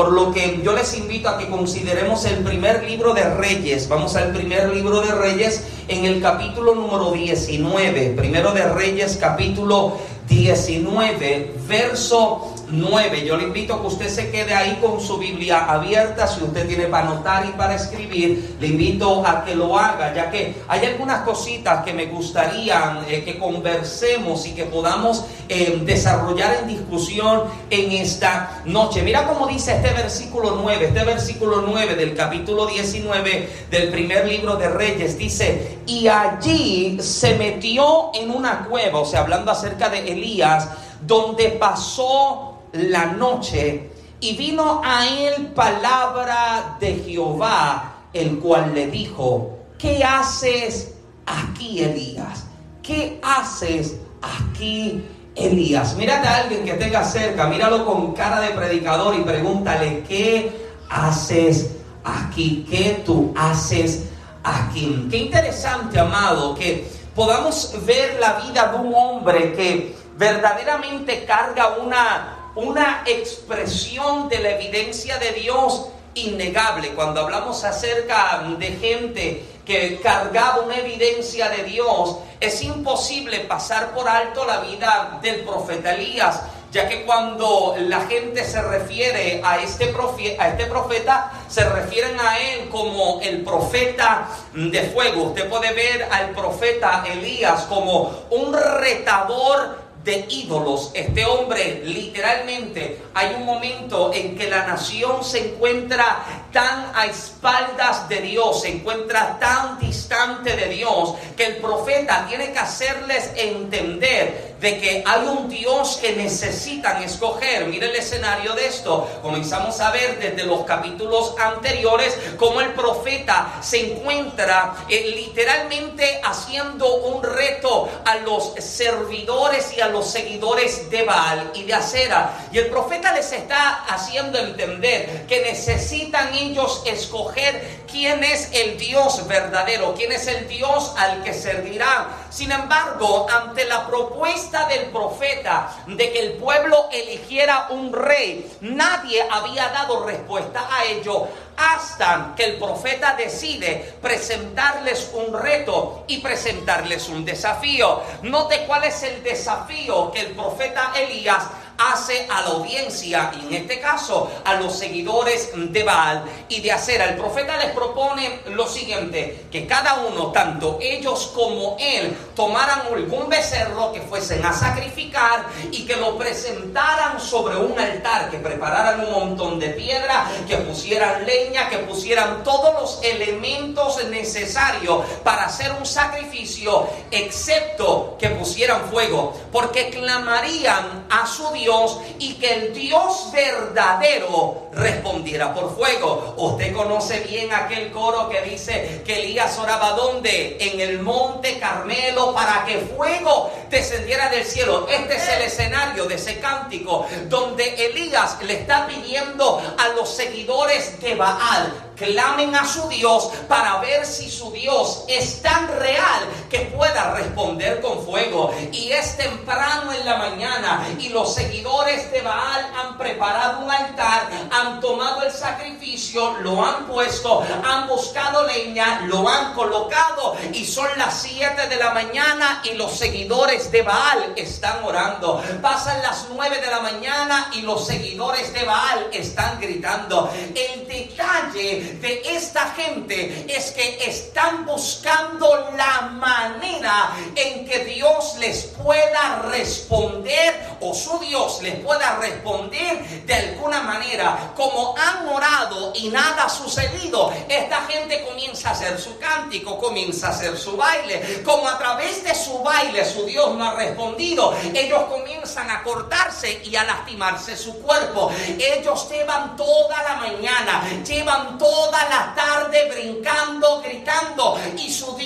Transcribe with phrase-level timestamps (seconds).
[0.00, 3.86] Por lo que yo les invito a que consideremos el primer libro de Reyes.
[3.86, 8.14] Vamos al primer libro de Reyes en el capítulo número 19.
[8.16, 13.24] Primero de Reyes, capítulo 19, verso 9.
[13.24, 16.26] Yo le invito a que usted se quede ahí con su Biblia abierta.
[16.26, 20.30] Si usted tiene para anotar y para escribir, le invito a que lo haga, ya
[20.30, 26.58] que hay algunas cositas que me gustaría eh, que conversemos y que podamos eh, desarrollar
[26.62, 29.02] en discusión en esta noche.
[29.02, 34.56] Mira cómo dice este versículo 9, este versículo 9 del capítulo 19 del primer libro
[34.56, 35.18] de Reyes.
[35.18, 40.68] Dice, y allí se metió en una cueva, o sea, hablando acerca de Elías,
[41.00, 49.58] donde pasó la noche y vino a él palabra de Jehová, el cual le dijo,
[49.78, 50.94] ¿qué haces
[51.26, 52.44] aquí, Elías?
[52.82, 55.96] ¿Qué haces aquí, Elías?
[55.96, 60.52] Mírate a alguien que tenga cerca, míralo con cara de predicador y pregúntale, ¿qué
[60.90, 62.66] haces aquí?
[62.68, 64.04] ¿Qué tú haces
[64.44, 65.08] aquí?
[65.10, 72.39] Qué interesante, amado, que podamos ver la vida de un hombre que verdaderamente carga una
[72.54, 76.90] una expresión de la evidencia de Dios innegable.
[76.90, 84.08] Cuando hablamos acerca de gente que cargaba una evidencia de Dios, es imposible pasar por
[84.08, 89.88] alto la vida del profeta Elías, ya que cuando la gente se refiere a este,
[89.88, 95.24] profeta, a este profeta, se refieren a él como el profeta de fuego.
[95.24, 100.90] Usted puede ver al profeta Elías como un retador de ídolos.
[100.92, 108.08] Este hombre literalmente hay un momento en que la nación se encuentra tan a espaldas
[108.08, 114.49] de Dios, se encuentra tan distante de Dios, que el profeta tiene que hacerles entender
[114.60, 117.66] de que hay un Dios que necesitan escoger.
[117.66, 119.08] Mire el escenario de esto.
[119.22, 126.94] Comenzamos a ver desde los capítulos anteriores cómo el profeta se encuentra eh, literalmente haciendo
[126.96, 132.48] un reto a los servidores y a los seguidores de Baal y de Acera.
[132.52, 139.26] Y el profeta les está haciendo entender que necesitan ellos escoger quién es el Dios
[139.26, 142.08] verdadero, quién es el Dios al que servirán.
[142.30, 149.20] Sin embargo, ante la propuesta del profeta de que el pueblo eligiera un rey, nadie
[149.28, 151.26] había dado respuesta a ello
[151.56, 158.00] hasta que el profeta decide presentarles un reto y presentarles un desafío.
[158.22, 161.44] Note cuál es el desafío que el profeta Elías
[161.80, 166.72] hace a la audiencia, y en este caso a los seguidores de Baal y de
[166.72, 167.06] Acera.
[167.06, 173.28] El profeta les propone lo siguiente, que cada uno, tanto ellos como él, tomaran algún
[173.28, 179.12] becerro que fuesen a sacrificar y que lo presentaran sobre un altar, que prepararan un
[179.12, 185.86] montón de piedra, que pusieran leña, que pusieran todos los elementos necesarios para hacer un
[185.86, 191.69] sacrificio, excepto que pusieran fuego, porque clamarían a su Dios
[192.18, 196.34] y que el Dios verdadero respondiera por fuego.
[196.36, 200.56] Usted conoce bien aquel coro que dice que Elías oraba donde?
[200.60, 204.86] En el monte Carmelo para que fuego descendiera del cielo.
[204.88, 211.00] Este es el escenario de ese cántico donde Elías le está pidiendo a los seguidores
[211.00, 216.60] de Baal clamen a su Dios para ver si su Dios es tan real que
[216.74, 218.54] pueda responder con fuego.
[218.72, 224.28] Y es temprano en la mañana y los seguidores de Baal han preparado un altar,
[224.50, 230.88] han tomado el sacrificio, lo han puesto, han buscado leña, lo han colocado y son
[230.96, 235.42] las 7 de la mañana y los seguidores de Baal están orando.
[235.60, 240.30] Pasan las 9 de la mañana y los seguidores de Baal están gritando.
[240.54, 248.64] El detalle de esta gente es que están buscando la manera en que Dios les
[248.82, 254.52] pueda responder o su Dios les pueda responder de alguna manera.
[254.56, 260.28] Como han orado y nada ha sucedido, esta gente comienza a hacer su cántico, comienza
[260.28, 261.42] a hacer su baile.
[261.44, 266.62] Como a través de su baile su Dios no ha respondido, ellos comienzan a cortarse
[266.64, 268.30] y a lastimarse su cuerpo.
[268.58, 273.69] Ellos llevan toda la mañana, llevan todo la tarde brincando,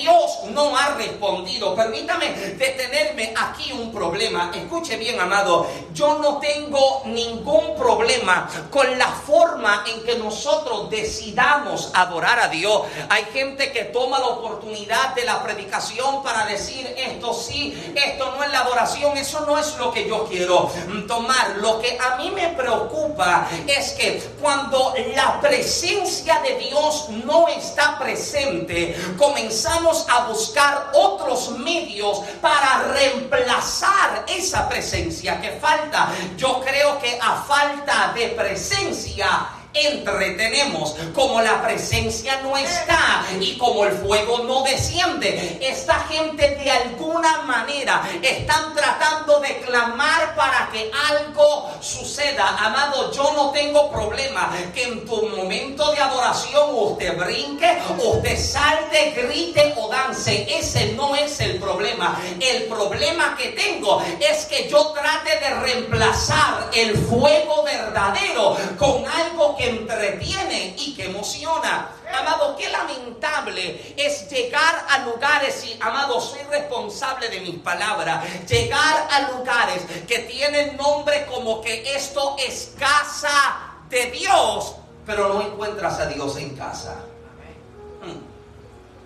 [0.05, 1.75] Dios no ha respondido.
[1.75, 2.29] Permítame
[2.59, 4.51] detenerme aquí un problema.
[4.55, 5.67] Escuche bien, amado.
[5.95, 12.83] Yo no tengo ningún problema con la forma en que nosotros decidamos adorar a Dios.
[13.09, 18.45] Hay gente que toma la oportunidad de la predicación para decir esto sí, esto no
[18.45, 20.71] es la adoración, eso no es lo que yo quiero
[21.09, 21.57] tomar.
[21.63, 27.99] Lo que a mí me preocupa es que cuando la presencia de Dios no está
[27.99, 36.11] presente, comenzamos a buscar otros medios para reemplazar esa presencia que falta.
[36.37, 40.95] Yo creo que a falta de presencia, entretenemos.
[41.13, 47.43] Como la presencia no está y como el fuego no desciende, esta gente de alguna
[47.43, 52.57] manera están tratando de clamar para que algo suceda.
[52.59, 59.11] Amado, yo no tengo problema que en tu momento de adoración usted brinque, usted salte,
[59.11, 60.47] grite o dance.
[60.49, 62.21] Ese no es el problema.
[62.41, 69.57] El problema que tengo es que yo trate de reemplazar el fuego verdadero con algo
[69.57, 71.91] que entretiene y que emociona.
[72.13, 79.09] Amado, qué lamentable es llegar a lugares, y amado, soy responsable de mis palabras, llegar
[79.11, 84.75] a lugares que tienen nombre como que esto es casa de Dios,
[85.05, 86.97] pero no encuentras a Dios en casa.
[88.03, 88.35] Hmm.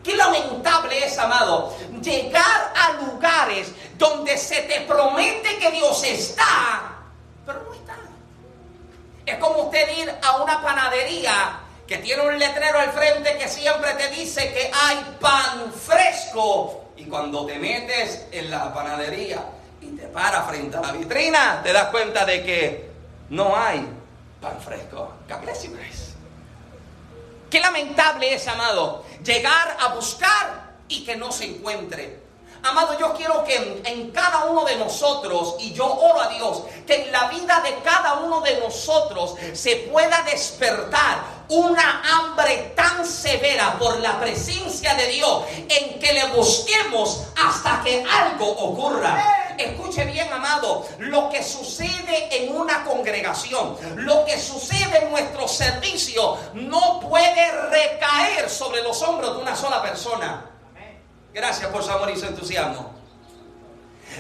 [0.03, 6.88] Qué lamentable es, amado, llegar a lugares donde se te promete que Dios está.
[9.29, 13.93] Es como usted ir a una panadería que tiene un letrero al frente que siempre
[13.95, 16.93] te dice que hay pan fresco.
[16.97, 19.43] Y cuando te metes en la panadería
[19.83, 22.91] y te paras frente a la vitrina, te das cuenta de que
[23.31, 23.87] no hay
[24.41, 25.13] pan fresco.
[27.51, 32.28] Qué lamentable es, amado, llegar a buscar y que no se encuentre.
[32.63, 37.05] Amado, yo quiero que en, cada uno de nosotros, y yo oro a Dios, que
[37.05, 43.79] en la vida de cada uno de nosotros se pueda despertar una hambre tan severa
[43.79, 49.55] por la presencia de Dios en que le busquemos hasta que algo ocurra.
[49.57, 56.39] Escuche bien, amado, lo que sucede en una congregación, lo que sucede en nuestro servicio,
[56.55, 60.48] no puede recaer sobre los hombros de una sola persona.
[61.39, 62.91] Gracias por su amor y su entusiasmo.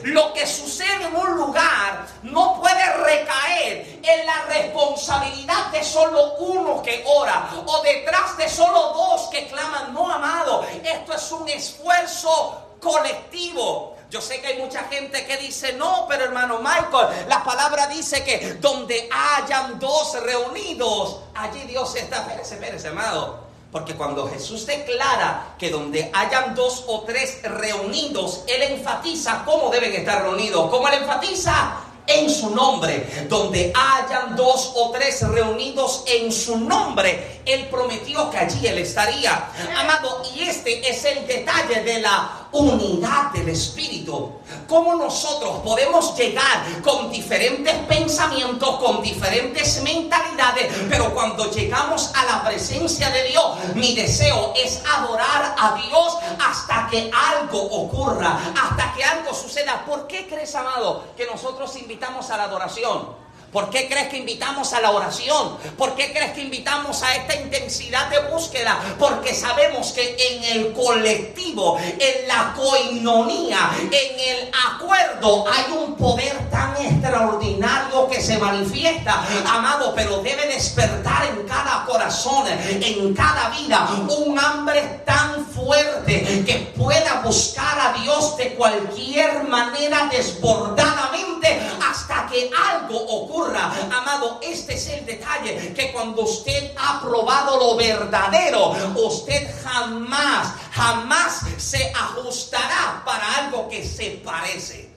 [0.04, 6.80] Lo que sucede en un lugar no puede recaer en la responsabilidad de solo uno
[6.80, 9.92] que ora o detrás de solo dos que claman.
[9.92, 13.96] No, amado, esto es un esfuerzo colectivo.
[14.10, 18.22] Yo sé que hay mucha gente que dice, no, pero hermano Michael, la palabra dice
[18.22, 22.18] que donde hayan dos reunidos, allí Dios está.
[22.18, 23.47] Espérese, espérese, amado.
[23.70, 29.92] Porque cuando Jesús declara que donde hayan dos o tres reunidos, Él enfatiza cómo deben
[29.94, 30.70] estar reunidos.
[30.70, 31.80] ¿Cómo Él enfatiza?
[32.06, 33.26] En su nombre.
[33.28, 39.48] Donde hayan dos o tres reunidos en su nombre, Él prometió que allí Él estaría.
[39.76, 44.32] Amado, y este es el detalle de la unidad del Espíritu.
[44.66, 52.44] Cómo nosotros podemos llegar con diferentes pensamientos, con diferentes mentalidades, pero cuando llegamos a la
[52.44, 59.04] presencia de Dios, mi deseo es adorar a Dios hasta que algo ocurra, hasta que
[59.04, 59.84] algo suceda.
[59.86, 63.27] ¿Por qué crees, amado, que nosotros invitamos a la adoración?
[63.52, 65.56] ¿Por qué crees que invitamos a la oración?
[65.78, 68.78] ¿Por qué crees que invitamos a esta intensidad de búsqueda?
[68.98, 76.50] Porque sabemos que en el colectivo, en la coinonía, en el acuerdo, hay un poder
[76.50, 83.88] tan extraordinario que se manifiesta, amado, pero debe despertar en cada corazón, en cada vida,
[84.08, 92.50] un hambre tan fuerte que pueda buscar a Dios de cualquier manera desbordadamente hasta que
[92.70, 99.48] algo ocurra Amado, este es el detalle, que cuando usted ha probado lo verdadero, usted
[99.62, 104.92] jamás, jamás se ajustará para algo que se parece.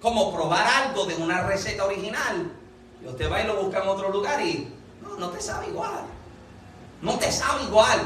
[0.00, 2.52] Como probar algo de una receta original.
[3.02, 4.70] Y usted va y lo busca en otro lugar y
[5.02, 6.04] no, no te sabe igual.
[7.00, 8.00] No te sabe igual.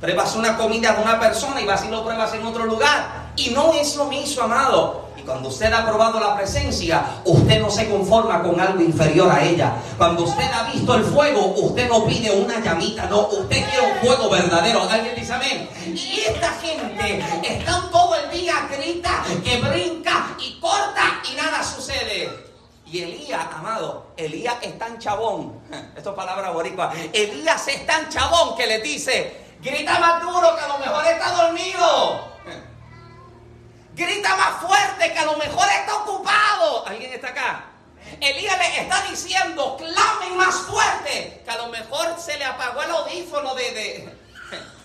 [0.00, 3.32] Pruebas una comida de una persona y vas y lo pruebas en otro lugar.
[3.34, 7.90] Y no es lo mismo, amado cuando usted ha probado la presencia, usted no se
[7.90, 9.74] conforma con algo inferior a ella.
[9.98, 13.98] Cuando usted ha visto el fuego, usted no pide una llamita, no, usted quiere un
[13.98, 14.88] fuego verdadero.
[14.88, 15.68] Alguien dice amén.
[15.84, 22.46] Y esta gente está todo el día grita, que brinca y corta y nada sucede.
[22.86, 25.60] Y Elías, amado, Elías es tan chabón.
[25.96, 26.92] Esto es palabra boricua.
[27.12, 31.32] Elías es tan chabón que le dice, grita más duro que a lo mejor está
[31.32, 32.35] dormido.
[33.96, 36.86] Grita más fuerte que a lo mejor está ocupado.
[36.86, 37.64] ¿Alguien está acá?
[38.20, 42.90] Elías le está diciendo, clamen más fuerte, que a lo mejor se le apagó el
[42.90, 43.70] audífono de...
[43.72, 44.16] de...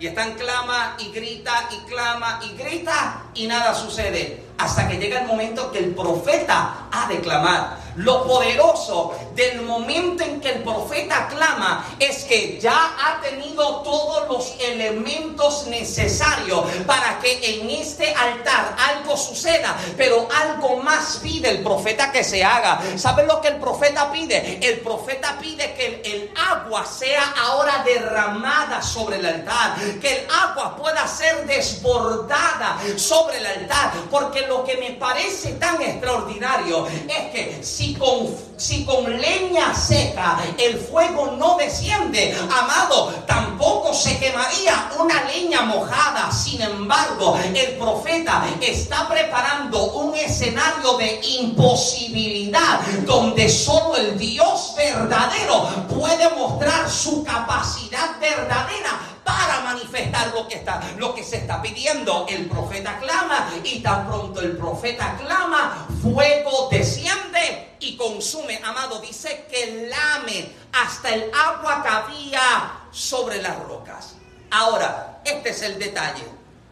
[0.00, 4.47] Y están clama y grita y clama y grita y nada sucede.
[4.58, 7.88] Hasta que llega el momento que el profeta ha de clamar.
[7.98, 14.28] Lo poderoso del momento en que el profeta clama es que ya ha tenido todos
[14.28, 21.62] los elementos necesarios para que en este altar algo suceda, pero algo más pide el
[21.62, 22.80] profeta que se haga.
[22.96, 24.60] ¿Saben lo que el profeta pide?
[24.62, 30.76] El profeta pide que el, agua sea ahora derramada sobre el altar, que el agua
[30.76, 37.58] pueda ser desbordada sobre el altar, porque lo que me parece tan extraordinario es que
[37.62, 38.26] si con,
[38.56, 46.32] si con leña seca el fuego no desciende, amado, tampoco se quemaría una leña mojada.
[46.32, 55.68] Sin embargo, el profeta está preparando un escenario de imposibilidad donde solo el Dios verdadero
[55.94, 62.24] puede mostrar su capacidad verdadera para manifestar lo que está, lo que se está pidiendo.
[62.30, 68.58] El profeta clama y tan pronto el profeta clama, fuego desciende y consume.
[68.64, 74.14] Amado, dice que lame hasta el agua que había sobre las rocas.
[74.50, 76.24] Ahora, este es el detalle.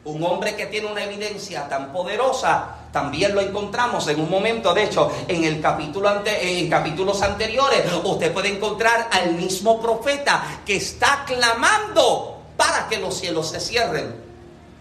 [0.04, 4.84] Un hombre que tiene una evidencia tan poderosa, también lo encontramos en un momento, de
[4.84, 10.76] hecho, en el capítulo ante, en capítulos anteriores, usted puede encontrar al mismo profeta que
[10.76, 14.14] está clamando para que los cielos se cierren.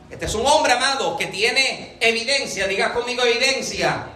[0.10, 4.08] Este es un hombre amado que tiene evidencia, diga conmigo evidencia.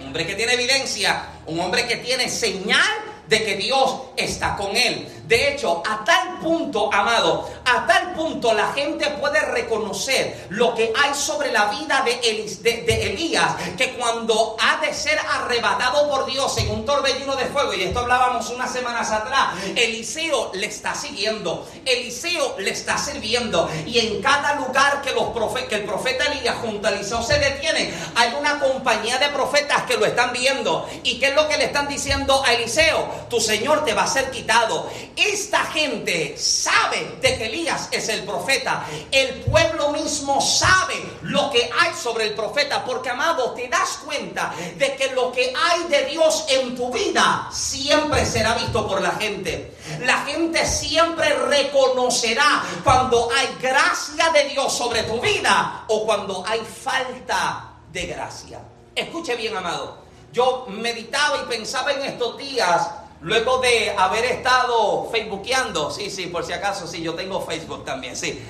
[0.00, 4.76] Un hombre que tiene evidencia, un hombre que tiene señal de que Dios está con
[4.76, 5.08] él.
[5.26, 10.92] De hecho, a tal punto, amado, a tal punto la gente puede reconocer lo que
[11.02, 16.70] hay sobre la vida de, Elías, que cuando ha de ser arrebatado por Dios en
[16.70, 22.56] un torbellino de fuego, y esto hablábamos unas semanas atrás, Eliseo le está siguiendo, Eliseo
[22.58, 25.28] le está sirviendo, y en cada lugar que, los
[25.68, 29.96] que el profeta Elías junto a Eliseo se detiene, hay una compañía de profetas que
[29.96, 30.88] lo están viendo.
[31.02, 33.08] ¿Y qué es lo que le están diciendo a Eliseo?
[33.28, 38.24] Tu Señor te va a ser quitado esta gente sabe de que Elías es el
[38.24, 38.84] profeta.
[39.10, 42.84] El pueblo mismo sabe lo que hay sobre el profeta.
[42.84, 47.48] Porque, amado, te das cuenta de que lo que hay de Dios en tu vida
[47.52, 49.76] siempre será visto por la gente.
[50.00, 56.60] La gente siempre reconocerá cuando hay gracia de Dios sobre tu vida o cuando hay
[56.60, 58.60] falta de gracia.
[58.94, 59.98] Escuche bien, amado.
[60.32, 62.88] Yo meditaba y pensaba en estos días
[63.20, 68.16] Luego de haber estado facebookeando, sí, sí, por si acaso, sí, yo tengo Facebook también,
[68.16, 68.42] sí.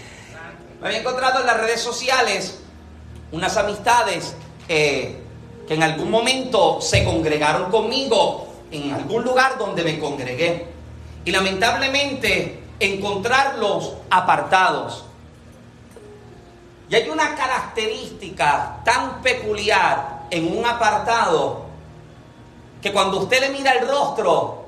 [0.80, 2.61] Me había encontrado en las redes sociales
[3.30, 4.35] unas amistades
[4.68, 5.21] eh,
[5.66, 10.66] que en algún momento se congregaron conmigo en algún lugar donde me congregué.
[11.25, 15.04] Y lamentablemente encontrarlos apartados.
[16.88, 21.63] Y hay una característica tan peculiar en un apartado
[22.84, 24.64] que cuando usted le mira el rostro,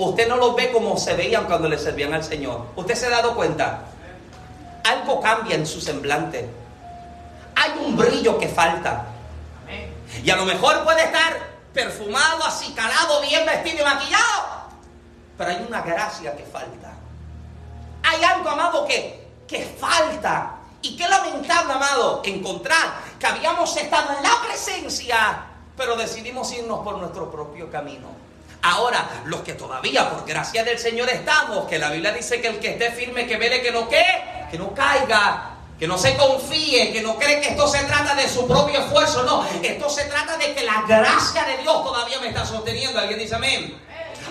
[0.00, 2.68] Usted no los ve como se veían cuando le servían al Señor.
[2.74, 3.82] ¿Usted se ha dado cuenta?
[4.82, 6.48] Algo cambia en su semblante.
[7.54, 9.04] Hay un brillo que falta.
[10.24, 11.36] Y a lo mejor puede estar
[11.74, 14.70] perfumado, calado, bien vestido y maquillado.
[15.36, 16.92] Pero hay una gracia que falta.
[18.02, 20.52] Hay algo, amado, que, que falta.
[20.80, 25.44] Y qué lamentable, amado, encontrar que habíamos estado en la presencia,
[25.80, 28.08] pero decidimos irnos por nuestro propio camino.
[28.60, 32.60] Ahora, los que todavía por gracia del Señor estamos, que la Biblia dice que el
[32.60, 34.04] que esté firme, que vele que no que,
[34.50, 38.28] que no caiga, que no se confíe, que no cree que esto se trata de
[38.28, 42.28] su propio esfuerzo, no, esto se trata de que la gracia de Dios todavía me
[42.28, 43.00] está sosteniendo.
[43.00, 43.80] ¿Alguien dice amén?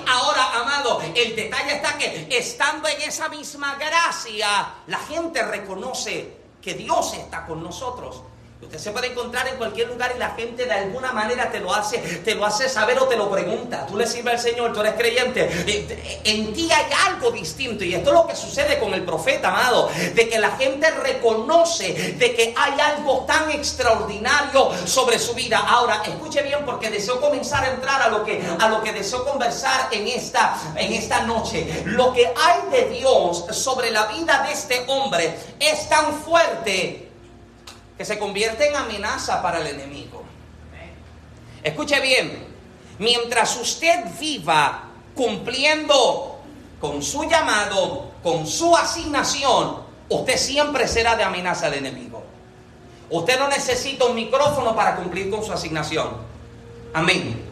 [0.08, 6.75] Ahora, amado, el detalle está que estando en esa misma gracia, la gente reconoce que
[6.75, 8.22] Dios está con nosotros.
[8.62, 11.74] Usted se puede encontrar en cualquier lugar y la gente de alguna manera te lo
[11.74, 13.86] hace, te lo hace saber o te lo pregunta.
[13.88, 15.50] Tú le sirves al Señor, tú eres creyente.
[15.66, 17.86] Eh, en ti hay algo distinto.
[17.86, 19.89] Y esto es lo que sucede con el profeta, amado.
[20.13, 25.60] De que la gente reconoce de que hay algo tan extraordinario sobre su vida.
[25.60, 29.24] Ahora, escuche bien porque deseo comenzar a entrar a lo que, a lo que deseo
[29.24, 31.84] conversar en esta, en esta noche.
[31.86, 37.09] Lo que hay de Dios sobre la vida de este hombre es tan fuerte
[38.00, 40.24] que se convierte en amenaza para el enemigo.
[41.62, 42.46] Escuche bien,
[42.98, 46.39] mientras usted viva cumpliendo
[46.79, 52.24] con su llamado, con su asignación, usted siempre será de amenaza al enemigo.
[53.10, 56.08] Usted no necesita un micrófono para cumplir con su asignación.
[56.94, 57.44] Amén.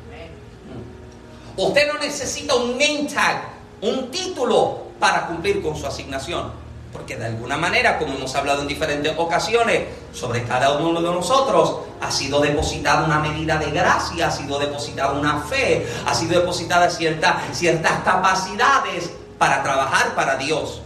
[1.57, 3.49] Usted no necesita un name tag,
[3.81, 6.66] un título para cumplir con su asignación.
[6.91, 11.79] Porque de alguna manera, como hemos hablado en diferentes ocasiones, sobre cada uno de nosotros
[12.01, 16.89] ha sido depositada una medida de gracia, ha sido depositada una fe, ha sido depositada
[16.89, 20.81] cierta, ciertas capacidades para trabajar para Dios.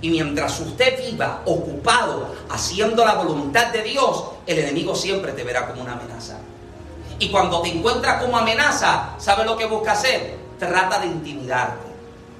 [0.00, 5.66] Y mientras usted viva ocupado haciendo la voluntad de Dios, el enemigo siempre te verá
[5.66, 6.38] como una amenaza.
[7.18, 10.36] Y cuando te encuentra como amenaza, ¿sabe lo que busca hacer?
[10.58, 11.86] Trata de intimidarte.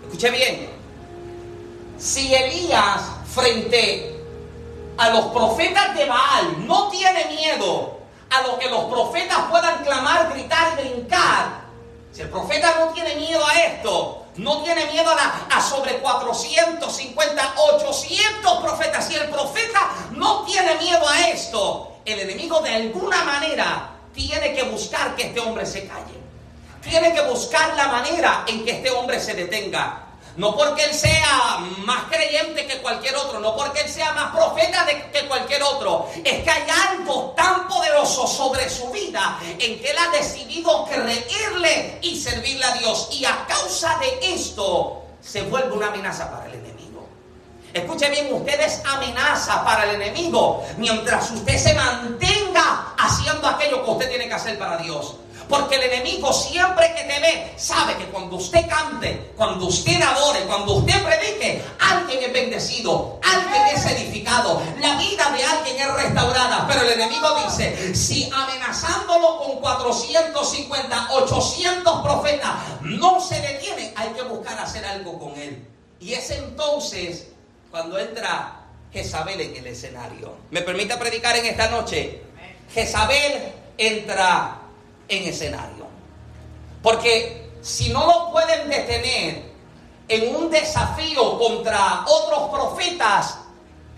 [0.05, 0.76] Escuche bien,
[1.99, 4.25] si Elías frente
[4.99, 7.99] a los profetas de Baal no tiene miedo
[8.31, 11.67] a lo que los profetas puedan clamar, gritar y brincar,
[12.13, 17.55] si el profeta no tiene miedo a esto, no tiene miedo a, a, sobre 450,
[17.57, 19.07] 800 profetas.
[19.07, 24.63] Si el profeta no tiene miedo a esto, el enemigo de alguna manera tiene que
[24.63, 26.15] buscar que este hombre se calle.
[26.83, 30.06] Tiene que buscar la manera en que este hombre se detenga.
[30.37, 34.87] No porque él sea más creyente que cualquier otro, no porque él sea más profeta
[35.13, 36.09] que cualquier otro.
[36.25, 41.99] Es que hay algo tan poderoso sobre su vida en que él ha decidido creerle
[42.03, 43.09] y servirle a Dios.
[43.13, 47.09] Y a causa de esto se vuelve una amenaza para el enemigo.
[47.73, 53.91] Escuche bien, usted es amenaza para el enemigo mientras usted se mantenga haciendo aquello que
[53.91, 55.17] usted tiene que hacer para Dios.
[55.49, 60.41] Porque el enemigo siempre que te ve sabe que cuando usted cante, cuando usted adore,
[60.47, 66.67] cuando usted predique, alguien es bendecido, alguien es edificado, la vida de alguien es restaurada.
[66.67, 74.23] Pero el enemigo dice, si amenazándolo con 450, 800 profetas no se detiene, hay que
[74.23, 75.65] buscar hacer algo con él.
[76.01, 77.29] Y es entonces
[77.71, 78.63] cuando entra
[78.93, 80.37] Jezabel en el escenario.
[80.51, 82.23] ¿Me permite predicar en esta noche?
[82.73, 84.66] Jezabel entra
[85.09, 85.87] en escenario.
[86.83, 89.43] Porque si no lo pueden detener
[90.09, 93.39] en un desafío contra otros profetas,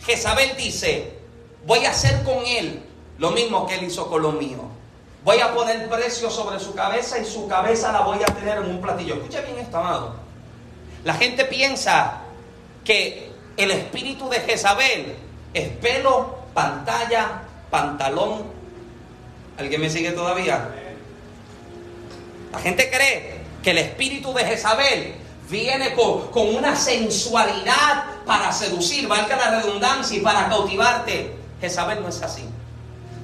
[0.00, 1.18] Jezabel dice,
[1.66, 2.82] voy a hacer con él
[3.18, 4.60] lo mismo que él hizo con lo mío.
[5.24, 8.70] Voy a poner precio sobre su cabeza y su cabeza la voy a tener en
[8.70, 9.14] un platillo.
[9.14, 10.14] Escucha bien esto, amado.
[11.04, 12.22] La gente piensa
[12.84, 15.16] que el espíritu de Jezabel
[15.52, 18.44] es pelo, pantalla, pantalón.
[19.58, 20.87] ¿Alguien me sigue todavía?
[22.52, 25.14] La gente cree que el espíritu de Jezabel
[25.50, 31.32] viene con, una sensualidad para seducir, valga la redundancia, y para cautivarte.
[31.60, 32.44] Jezabel no es así.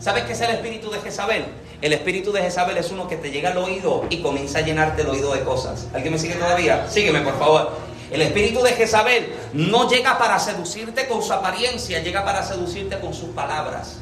[0.01, 1.47] ¿Sabes qué es el espíritu de Jezabel?
[1.81, 5.03] El espíritu de Jezabel es uno que te llega al oído y comienza a llenarte
[5.03, 5.87] el oído de cosas.
[5.95, 6.89] ¿Alguien me sigue todavía?
[6.91, 7.73] Sígueme, por favor.
[8.11, 13.13] El espíritu de Jezabel no llega para seducirte con su apariencia, llega para seducirte con
[13.13, 13.97] sus palabras.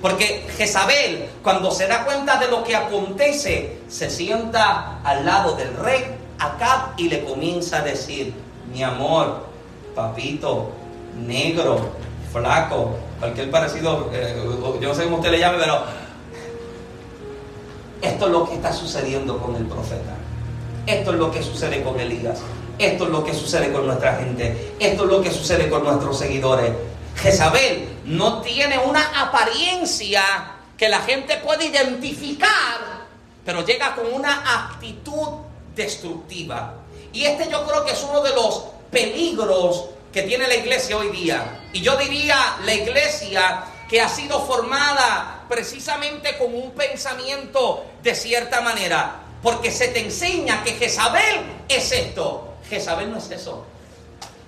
[0.00, 5.76] Porque Jezabel, cuando se da cuenta de lo que acontece, se sienta al lado del
[5.76, 6.04] rey
[6.38, 8.32] Acab y le comienza a decir,
[8.72, 9.44] mi amor,
[9.94, 10.70] papito,
[11.26, 11.90] negro,
[12.32, 14.42] flaco, cualquier parecido, eh,
[14.80, 15.82] yo no sé cómo usted le llame, pero
[18.00, 20.14] esto es lo que está sucediendo con el profeta.
[20.86, 22.38] Esto es lo que sucede con Elías.
[22.78, 24.72] Esto es lo que sucede con nuestra gente.
[24.80, 26.72] Esto es lo que sucede con nuestros seguidores.
[27.16, 30.22] Jezabel no tiene una apariencia
[30.76, 33.06] que la gente puede identificar,
[33.44, 35.28] pero llega con una actitud
[35.74, 36.74] destructiva.
[37.12, 41.10] Y este yo creo que es uno de los peligros que tiene la iglesia hoy
[41.10, 41.60] día.
[41.72, 48.60] Y yo diría la iglesia que ha sido formada precisamente con un pensamiento de cierta
[48.60, 49.16] manera.
[49.42, 52.54] Porque se te enseña que Jezabel es esto.
[52.68, 53.64] Jezabel no es eso.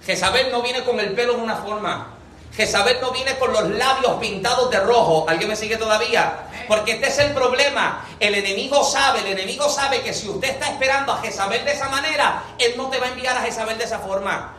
[0.04, 2.14] Jezabel no viene con el pelo de una forma.
[2.54, 5.26] Jezabel no viene con los labios pintados de rojo.
[5.28, 6.44] ¿Alguien me sigue todavía?
[6.68, 8.06] Porque este es el problema.
[8.20, 11.88] El enemigo sabe, el enemigo sabe que si usted está esperando a Jezabel de esa
[11.88, 14.54] manera, él no te va a enviar a Jezabel de esa forma.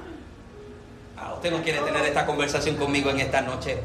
[1.18, 3.82] Ah, usted no quiere tener esta conversación conmigo en esta noche.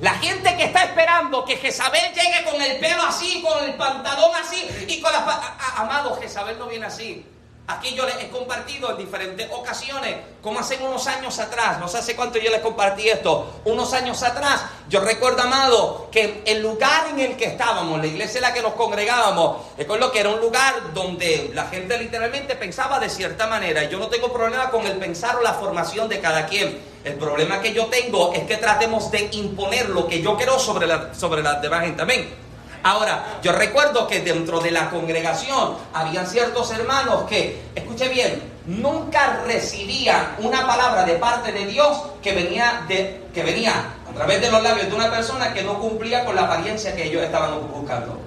[0.00, 4.32] La gente que está esperando que Jezabel llegue con el pelo así, con el pantalón
[4.34, 5.56] así y con la...
[5.76, 7.24] Amado, Jezabel no viene así.
[7.66, 11.96] Aquí yo les he compartido en diferentes ocasiones, como hace unos años atrás, no sé
[11.96, 17.06] hace cuánto yo les compartí esto, unos años atrás, yo recuerdo, amado, que el lugar
[17.08, 20.40] en el que estábamos, la iglesia en la que nos congregábamos, recuerdo que era un
[20.40, 23.82] lugar donde la gente literalmente pensaba de cierta manera.
[23.84, 26.78] Y yo no tengo problema con el pensar o la formación de cada quien.
[27.02, 30.86] El problema que yo tengo es que tratemos de imponer lo que yo quiero sobre
[30.86, 32.02] la, sobre la demás gente.
[32.02, 32.43] Amén.
[32.84, 39.40] Ahora, yo recuerdo que dentro de la congregación habían ciertos hermanos que, escuche bien, nunca
[39.46, 43.72] recibían una palabra de parte de Dios que venía, de, que venía
[44.06, 47.04] a través de los labios de una persona que no cumplía con la apariencia que
[47.04, 48.20] ellos estaban buscando.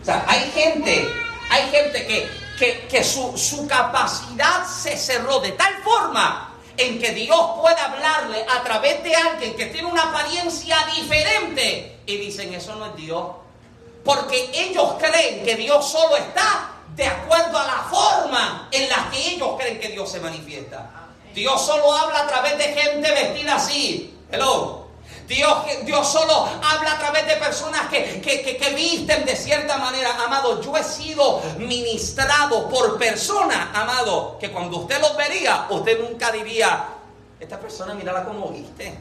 [0.00, 1.08] O sea, hay gente,
[1.50, 7.40] hay gente que, que, su, su capacidad se cerró de tal forma en que Dios
[7.60, 12.86] pueda hablarle a través de alguien que tiene una apariencia diferente y dicen eso no
[12.86, 13.24] es Dios.
[14.04, 19.34] Porque ellos creen que Dios solo está de acuerdo a la forma en la que
[19.34, 20.90] ellos creen que Dios se manifiesta.
[21.34, 24.18] Dios solo habla a través de gente vestida así.
[24.30, 24.80] Hello.
[25.28, 30.24] Dios, Dios solo habla a través de personas que, que, visten de cierta manera.
[30.24, 36.32] Amado, yo he sido ministrado por personas, amado, que cuando usted los vería, usted nunca
[36.32, 36.84] diría,
[37.38, 38.92] esta persona mírala como viste.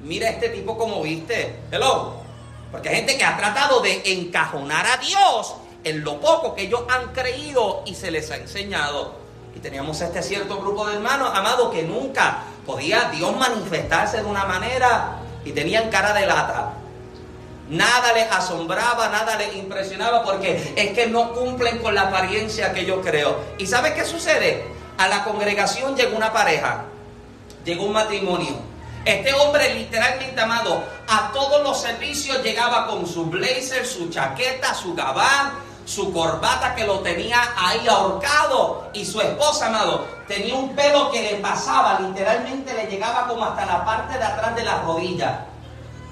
[0.00, 1.56] Mira este tipo como viste.
[1.72, 2.23] Hello.
[2.74, 6.82] Porque hay gente que ha tratado de encajonar a Dios en lo poco que ellos
[6.88, 9.14] han creído y se les ha enseñado.
[9.54, 14.44] Y teníamos este cierto grupo de hermanos, amado, que nunca podía Dios manifestarse de una
[14.46, 16.72] manera y tenían cara de lata.
[17.68, 22.84] Nada les asombraba, nada les impresionaba porque es que no cumplen con la apariencia que
[22.84, 23.38] yo creo.
[23.56, 24.64] ¿Y sabe qué sucede?
[24.98, 26.86] A la congregación llegó una pareja,
[27.64, 28.73] llegó un matrimonio.
[29.04, 34.94] Este hombre literalmente amado a todos los servicios llegaba con su blazer, su chaqueta, su
[34.94, 35.52] gabán,
[35.84, 41.22] su corbata que lo tenía ahí ahorcado y su esposa, amado, tenía un pelo que
[41.22, 45.46] le pasaba, literalmente le llegaba como hasta la parte de atrás de la rodilla.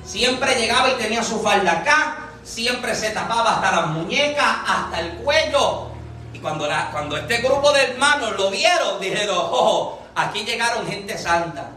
[0.05, 5.13] Siempre llegaba y tenía su falda acá, siempre se tapaba hasta las muñecas, hasta el
[5.19, 5.87] cuello.
[6.35, 11.17] Y cuando, la, cuando este grupo de hermanos lo vieron, dijeron, oh, aquí llegaron gente
[11.17, 11.71] santa.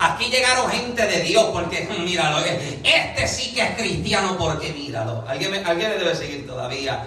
[0.00, 5.24] Aquí llegaron gente de Dios porque, míralo, eh, este sí que es cristiano porque míralo.
[5.26, 7.04] Alguien me, alguien debe seguir todavía.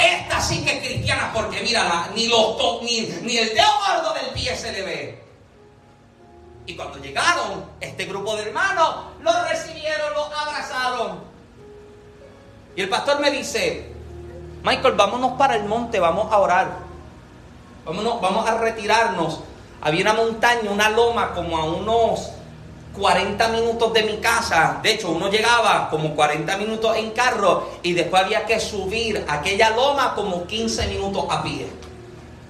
[0.00, 4.32] Esta sí que es cristiana porque mírala, ni, los ni, ni el dedo gordo del
[4.32, 5.22] pie se le ve.
[6.66, 11.20] Y cuando llegaron, este grupo de hermanos los recibieron, los abrazaron.
[12.76, 13.92] Y el pastor me dice,
[14.62, 16.70] Michael, vámonos para el monte, vamos a orar.
[17.84, 19.40] Vámonos, vamos a retirarnos
[19.80, 22.30] había una montaña, una loma como a unos
[22.98, 24.80] 40 minutos de mi casa.
[24.82, 29.70] De hecho, uno llegaba como 40 minutos en carro y después había que subir aquella
[29.70, 31.66] loma como 15 minutos a pie.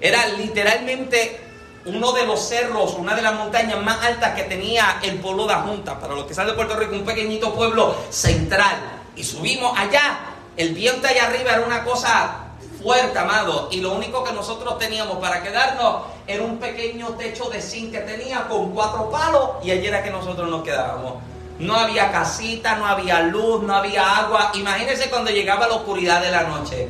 [0.01, 1.41] Era literalmente
[1.85, 5.55] uno de los cerros, una de las montañas más altas que tenía el pueblo de
[5.55, 5.99] Junta.
[6.01, 8.77] Para los que salen de Puerto Rico, un pequeñito pueblo central.
[9.15, 10.21] Y subimos allá.
[10.57, 12.40] El viento allá arriba era una cosa
[12.83, 13.69] fuerte, amado.
[13.71, 18.01] Y lo único que nosotros teníamos para quedarnos era un pequeño techo de zinc que
[18.01, 21.15] tenía con cuatro palos y allí era que nosotros nos quedábamos.
[21.59, 24.51] No había casita, no había luz, no había agua.
[24.55, 26.89] Imagínense cuando llegaba la oscuridad de la noche,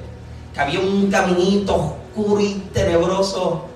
[0.55, 3.67] que había un caminito oscuro y tenebroso.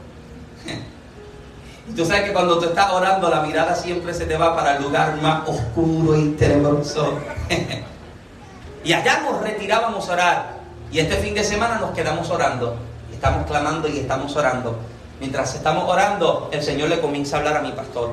[1.97, 4.83] Tú sabes que cuando tú estás orando, la mirada siempre se te va para el
[4.85, 7.19] lugar más oscuro y tenebroso.
[8.85, 10.54] y allá nos retirábamos a orar.
[10.95, 12.77] Y este fin de semana nos quedamos orando.
[13.13, 14.79] Estamos clamando y estamos orando.
[15.19, 18.13] Mientras estamos orando, el Señor le comienza a hablar a mi pastor.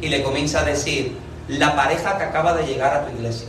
[0.00, 3.48] Y le comienza a decir, la pareja que acaba de llegar a tu iglesia.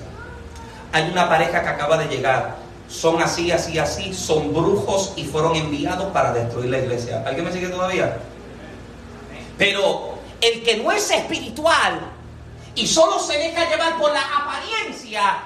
[0.91, 2.55] Hay una pareja que acaba de llegar.
[2.89, 4.11] Son así, así, así.
[4.11, 7.23] Son brujos y fueron enviados para destruir la iglesia.
[7.27, 8.17] ¿Alguien me sigue todavía?
[9.59, 11.99] Pero el que no es espiritual
[12.73, 15.43] y solo se deja llevar por la apariencia,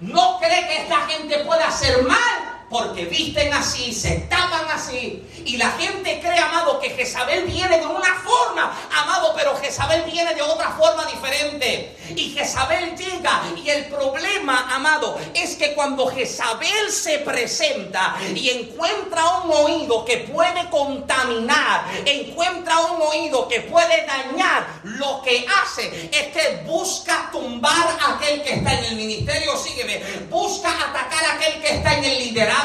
[0.00, 5.24] no cree que esta gente pueda hacer mal porque visten así, se tapan así.
[5.44, 10.34] Y la gente cree, amado, que Jezabel viene de una forma, amado, pero Jezabel viene
[10.34, 11.96] de otra forma diferente.
[12.14, 13.42] Y Jezabel llega.
[13.56, 20.18] Y el problema, amado, es que cuando Jezabel se presenta y encuentra un oído que
[20.18, 27.96] puede contaminar, encuentra un oído que puede dañar, lo que hace es que busca tumbar
[28.00, 32.04] a aquel que está en el ministerio, sígueme, busca atacar a aquel que está en
[32.04, 32.57] el liderazgo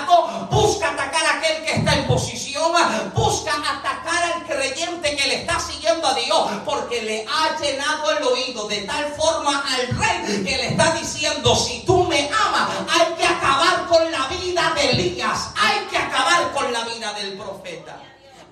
[0.50, 2.72] busca atacar a aquel que está en posición,
[3.14, 8.24] busca atacar al creyente que le está siguiendo a Dios, porque le ha llenado el
[8.24, 13.14] oído de tal forma al rey que le está diciendo, si tú me amas, hay
[13.14, 18.00] que acabar con la vida de Elías, hay que acabar con la vida del profeta.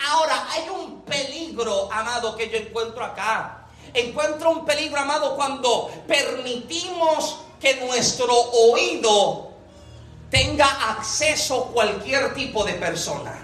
[0.09, 3.67] Ahora, hay un peligro, amado, que yo encuentro acá.
[3.93, 9.50] Encuentro un peligro, amado, cuando permitimos que nuestro oído
[10.31, 13.37] tenga acceso cualquier tipo de persona.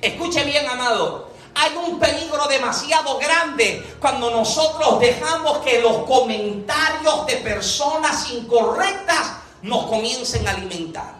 [0.00, 1.32] Escuche bien, amado.
[1.54, 9.86] Hay un peligro demasiado grande cuando nosotros dejamos que los comentarios de personas incorrectas nos
[9.86, 11.14] comiencen a alimentar.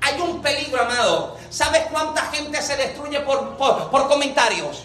[0.00, 1.36] Hay un peligro, amado.
[1.50, 4.84] ¿Sabes cuánta gente se destruye por, por comentarios?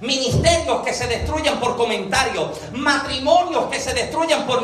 [0.00, 4.62] Ministerios que se destruyen por comentarios, matrimonios que se destruyen por,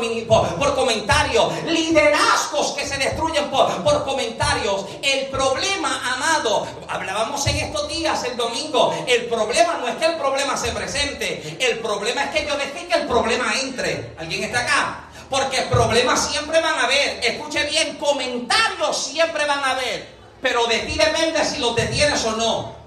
[0.57, 4.85] por, comentarios, liderazgos que se destruyen por, por, comentarios.
[5.01, 10.15] El problema, amado, hablábamos en estos días el domingo, el problema no es que el
[10.15, 14.13] problema se presente, el problema es que yo dejé que el problema entre.
[14.17, 15.03] ¿Alguien está acá?
[15.29, 17.19] Porque problemas siempre van a haber.
[17.23, 20.07] Escuche bien, comentarios siempre van a haber.
[20.41, 22.82] Pero de ti depende si los detienes o no.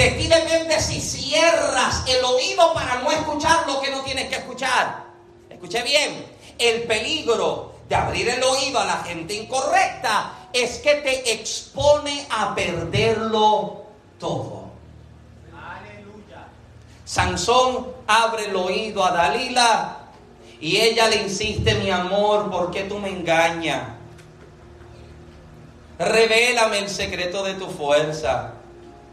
[0.00, 4.36] De ti depende si cierras el oído para no escuchar lo que no tienes que
[4.36, 5.04] escuchar.
[5.50, 6.24] Escuche bien,
[6.58, 12.54] el peligro de abrir el oído a la gente incorrecta es que te expone a
[12.54, 13.82] perderlo
[14.18, 14.70] todo.
[15.52, 16.46] Aleluya.
[17.04, 19.98] Sansón abre el oído a Dalila
[20.62, 23.86] y ella le insiste, mi amor, ¿por qué tú me engañas?
[25.98, 28.54] Revélame el secreto de tu fuerza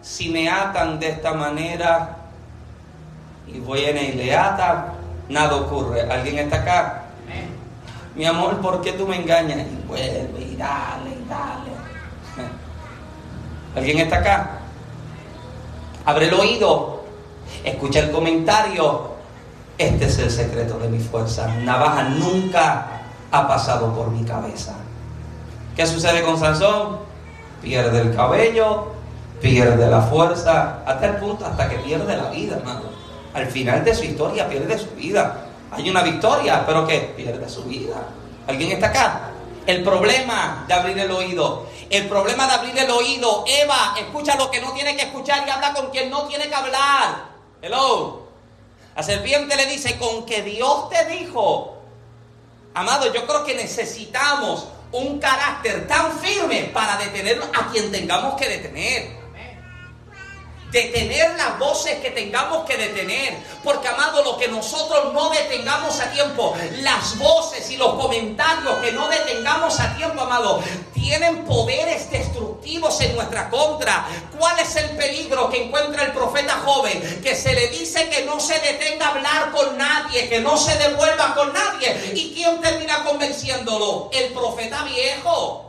[0.07, 2.15] si me atan de esta manera
[3.45, 4.93] y viene y le ata,
[5.27, 6.09] nada ocurre.
[6.09, 7.03] ¿Alguien está acá?
[8.15, 9.59] Mi amor, ¿por qué tú me engañas?
[9.59, 11.71] Y vuelve y dale, y dale.
[13.75, 14.49] ¿Alguien está acá?
[16.05, 17.03] Abre el oído,
[17.63, 19.11] escucha el comentario.
[19.77, 21.47] Este es el secreto de mi fuerza.
[21.47, 22.87] Navaja nunca
[23.29, 24.73] ha pasado por mi cabeza.
[25.75, 26.97] ¿Qué sucede con Sansón?
[27.61, 28.96] Pierde el cabello,
[29.41, 32.83] pierde la fuerza, hasta el punto hasta que pierde la vida, hermano.
[33.33, 35.45] Al final de su historia pierde su vida.
[35.71, 37.95] Hay una victoria, pero que pierde su vida.
[38.47, 39.29] ¿Alguien está acá?
[39.65, 41.67] El problema de abrir el oído.
[41.89, 43.43] El problema de abrir el oído.
[43.47, 46.55] Eva, escucha lo que no tiene que escuchar y habla con quien no tiene que
[46.55, 47.25] hablar.
[47.61, 48.27] Hello.
[48.95, 51.77] La serpiente le dice, con que Dios te dijo.
[52.73, 58.47] Amado, yo creo que necesitamos un carácter tan firme para detener a quien tengamos que
[58.47, 59.16] detener
[60.77, 63.35] detener las voces que tengamos que detener.
[63.63, 68.91] Porque, amado, lo que nosotros no detengamos a tiempo, las voces y los comentarios que
[68.91, 70.61] no detengamos a tiempo, amado,
[70.93, 74.07] tienen poderes destructivos en nuestra contra.
[74.37, 77.21] ¿Cuál es el peligro que encuentra el profeta joven?
[77.23, 80.77] Que se le dice que no se detenga a hablar con nadie, que no se
[80.77, 82.11] devuelva con nadie.
[82.13, 84.09] ¿Y quién termina convenciéndolo?
[84.13, 85.66] El profeta viejo.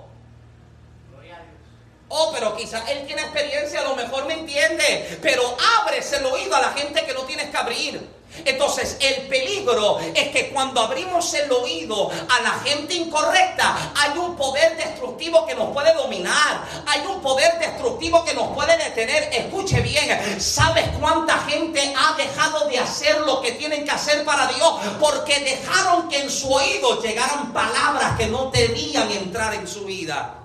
[2.09, 6.57] Oh, pero quizás él tiene experiencia, a lo mejor me entiende, pero abres el oído
[6.57, 8.19] a la gente que no tienes que abrir.
[8.45, 14.37] Entonces el peligro es que cuando abrimos el oído a la gente incorrecta, hay un
[14.37, 19.29] poder destructivo que nos puede dominar, hay un poder destructivo que nos puede detener.
[19.33, 24.47] Escuche bien, ¿sabes cuánta gente ha dejado de hacer lo que tienen que hacer para
[24.47, 24.75] Dios?
[25.01, 30.38] Porque dejaron que en su oído llegaran palabras que no debían entrar en su vida.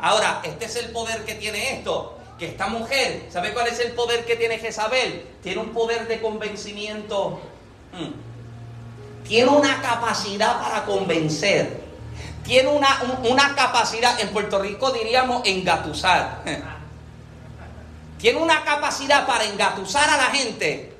[0.00, 2.18] Ahora, este es el poder que tiene esto.
[2.38, 5.26] Que esta mujer, ¿sabe cuál es el poder que tiene Jezabel?
[5.42, 7.40] Tiene un poder de convencimiento.
[7.92, 9.26] Mm.
[9.26, 11.80] Tiene una capacidad para convencer.
[12.44, 16.42] Tiene una, una capacidad, en Puerto Rico diríamos engatusar.
[18.18, 20.96] Tiene una capacidad para engatusar a la gente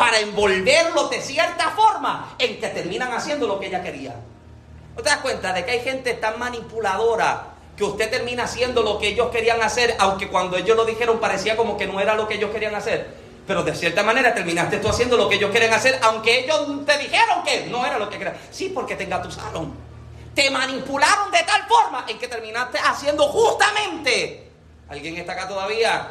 [0.00, 4.16] para envolverlos de cierta forma en que terminan haciendo lo que ella quería.
[4.96, 8.98] ¿No te das cuenta de que hay gente tan manipuladora que usted termina haciendo lo
[8.98, 12.28] que ellos querían hacer, aunque cuando ellos lo dijeron parecía como que no era lo
[12.28, 13.14] que ellos querían hacer.
[13.46, 16.98] Pero de cierta manera terminaste tú haciendo lo que ellos quieren hacer, aunque ellos te
[16.98, 18.36] dijeron que no era lo que querían.
[18.50, 19.74] Sí, porque te engatusaron.
[20.34, 24.48] Te manipularon de tal forma en que terminaste haciendo justamente.
[24.88, 26.08] ¿Alguien está acá todavía?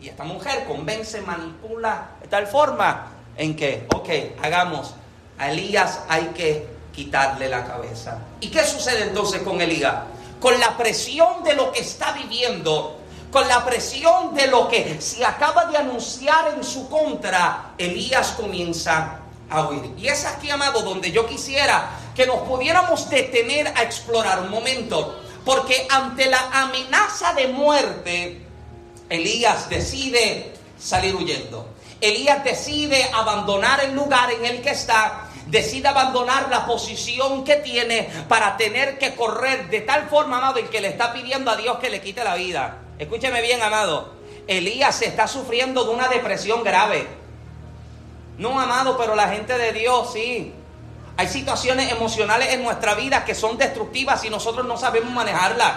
[0.00, 4.08] Y esta mujer convence, manipula de tal forma en que, ok,
[4.42, 4.94] hagamos.
[5.38, 8.18] A Elías hay que quitarle la cabeza.
[8.40, 9.94] ¿Y qué sucede entonces con Elías?
[10.40, 12.98] Con la presión de lo que está viviendo,
[13.30, 19.20] con la presión de lo que se acaba de anunciar en su contra, Elías comienza
[19.48, 19.94] a huir.
[19.96, 25.20] Y es aquí, amado, donde yo quisiera que nos pudiéramos detener a explorar un momento.
[25.44, 28.42] Porque ante la amenaza de muerte,
[29.08, 31.64] Elías decide salir huyendo.
[32.00, 38.08] Elías decide abandonar el lugar en el que está decide abandonar la posición que tiene
[38.28, 41.78] para tener que correr de tal forma, amado, en que le está pidiendo a Dios
[41.78, 42.78] que le quite la vida.
[42.98, 44.12] Escúcheme bien, amado.
[44.46, 47.06] Elías está sufriendo de una depresión grave.
[48.38, 50.54] No, amado, pero la gente de Dios sí.
[51.16, 55.72] Hay situaciones emocionales en nuestra vida que son destructivas y nosotros no sabemos manejarlas.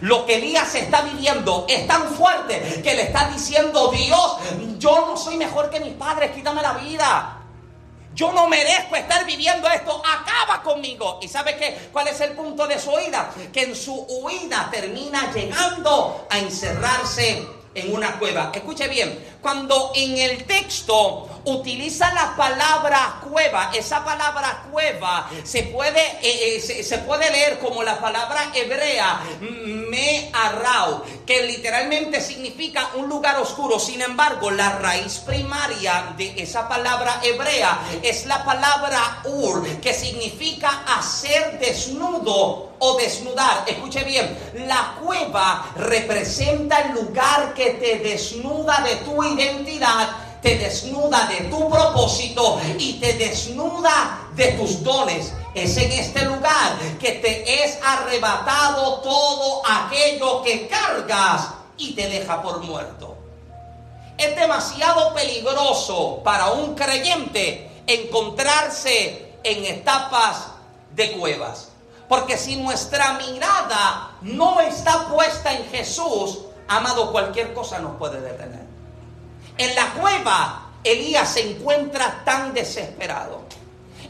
[0.00, 4.36] Lo que Elías está viviendo es tan fuerte que le está diciendo, Dios,
[4.78, 7.43] yo no soy mejor que mis padres, quítame la vida.
[8.14, 11.18] Yo no merezco estar viviendo esto, acaba conmigo.
[11.20, 11.88] ¿Y sabe qué?
[11.92, 13.30] ¿Cuál es el punto de su huida?
[13.52, 18.50] Que en su huida termina llegando a encerrarse en una cueva.
[18.54, 26.00] Escuche bien, cuando en el texto utiliza la palabra cueva, esa palabra cueva se puede,
[26.22, 33.08] eh, eh, se, puede leer como la palabra hebrea me arrao, que literalmente significa un
[33.08, 33.78] lugar oscuro.
[33.78, 40.84] Sin embargo, la raíz primaria de esa palabra hebrea es la palabra ur, que significa
[40.86, 43.64] hacer desnudo o desnudar.
[43.66, 50.10] Escuche bien, la cueva representa el lugar que te desnuda de tu identidad,
[50.42, 55.32] te desnuda de tu propósito y te desnuda de tus dones.
[55.54, 62.42] Es en este lugar que te es arrebatado todo aquello que cargas y te deja
[62.42, 63.16] por muerto.
[64.18, 70.48] Es demasiado peligroso para un creyente encontrarse en etapas
[70.94, 71.73] de cuevas.
[72.08, 78.64] Porque si nuestra mirada no está puesta en Jesús, amado, cualquier cosa nos puede detener.
[79.56, 83.42] En la cueva, Elías se encuentra tan desesperado.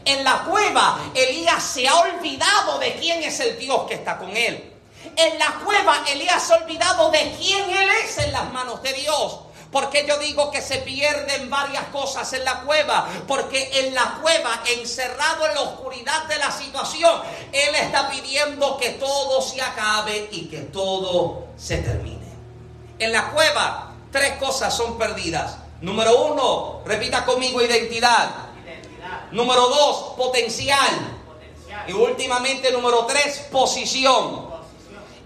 [0.03, 4.35] En la cueva, Elías se ha olvidado de quién es el Dios que está con
[4.35, 4.73] él.
[5.15, 8.93] En la cueva, Elías se ha olvidado de quién él es en las manos de
[8.93, 9.39] Dios.
[9.75, 13.09] Porque yo digo que se pierden varias cosas en la cueva?
[13.27, 17.11] Porque en la cueva, encerrado en la oscuridad de la situación,
[17.51, 22.25] Él está pidiendo que todo se acabe y que todo se termine.
[22.99, 25.57] En la cueva, tres cosas son perdidas.
[25.81, 28.29] Número uno, repita conmigo, identidad.
[29.31, 31.17] Número dos, potencial.
[31.85, 34.51] Y últimamente, número tres, posición.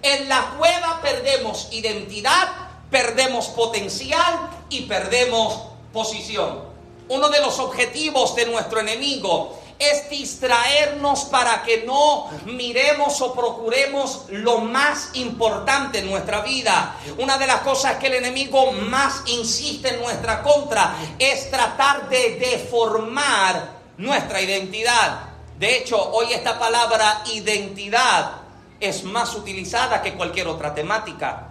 [0.01, 5.59] En la cueva perdemos identidad perdemos potencial y perdemos
[5.93, 6.69] posición.
[7.07, 14.25] Uno de los objetivos de nuestro enemigo es distraernos para que no miremos o procuremos
[14.29, 16.97] lo más importante en nuestra vida.
[17.17, 22.35] Una de las cosas que el enemigo más insiste en nuestra contra es tratar de
[22.35, 25.29] deformar nuestra identidad.
[25.57, 28.31] De hecho, hoy esta palabra identidad
[28.79, 31.48] es más utilizada que cualquier otra temática.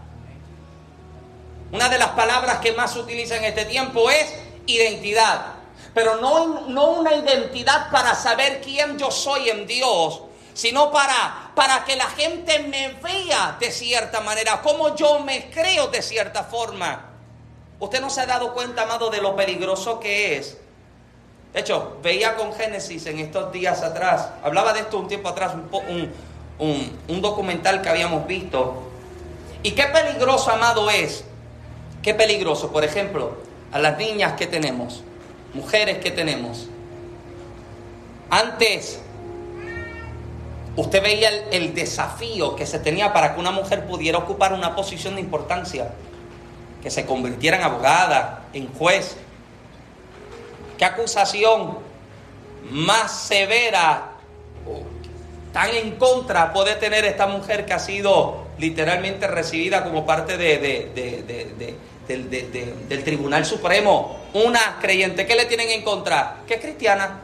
[1.71, 4.35] Una de las palabras que más se utiliza en este tiempo es
[4.67, 5.55] identidad.
[5.93, 10.23] Pero no, no una identidad para saber quién yo soy en Dios,
[10.55, 15.89] sino para, para que la gente me vea de cierta manera, como yo me creo
[15.89, 17.05] de cierta forma.
[17.81, 20.57] Usted no se ha dado cuenta, amado, de lo peligroso que es.
[21.53, 25.53] De hecho, veía con Génesis en estos días atrás, hablaba de esto un tiempo atrás,
[25.55, 26.13] un,
[26.59, 28.83] un, un documental que habíamos visto.
[29.63, 31.25] Y qué peligroso, amado, es
[32.09, 33.33] Qué peligroso, por ejemplo,
[33.71, 35.03] a las niñas que tenemos,
[35.53, 36.67] mujeres que tenemos.
[38.31, 38.99] Antes,
[40.75, 45.17] usted veía el, desafío que se tenía para que una mujer pudiera ocupar una posición
[45.17, 45.93] de importancia,
[46.83, 49.15] que se convirtiera en abogada, en juez.
[50.79, 51.77] ¿Qué acusación
[52.71, 54.13] más severa,
[55.53, 61.77] tan en contra puede tener esta mujer que ha sido literalmente recibida como parte de,
[62.09, 64.19] del, Tribunal Supremo.
[64.33, 66.43] Una creyente, ¿qué le tienen en contra?
[66.47, 67.21] Que es cristiana.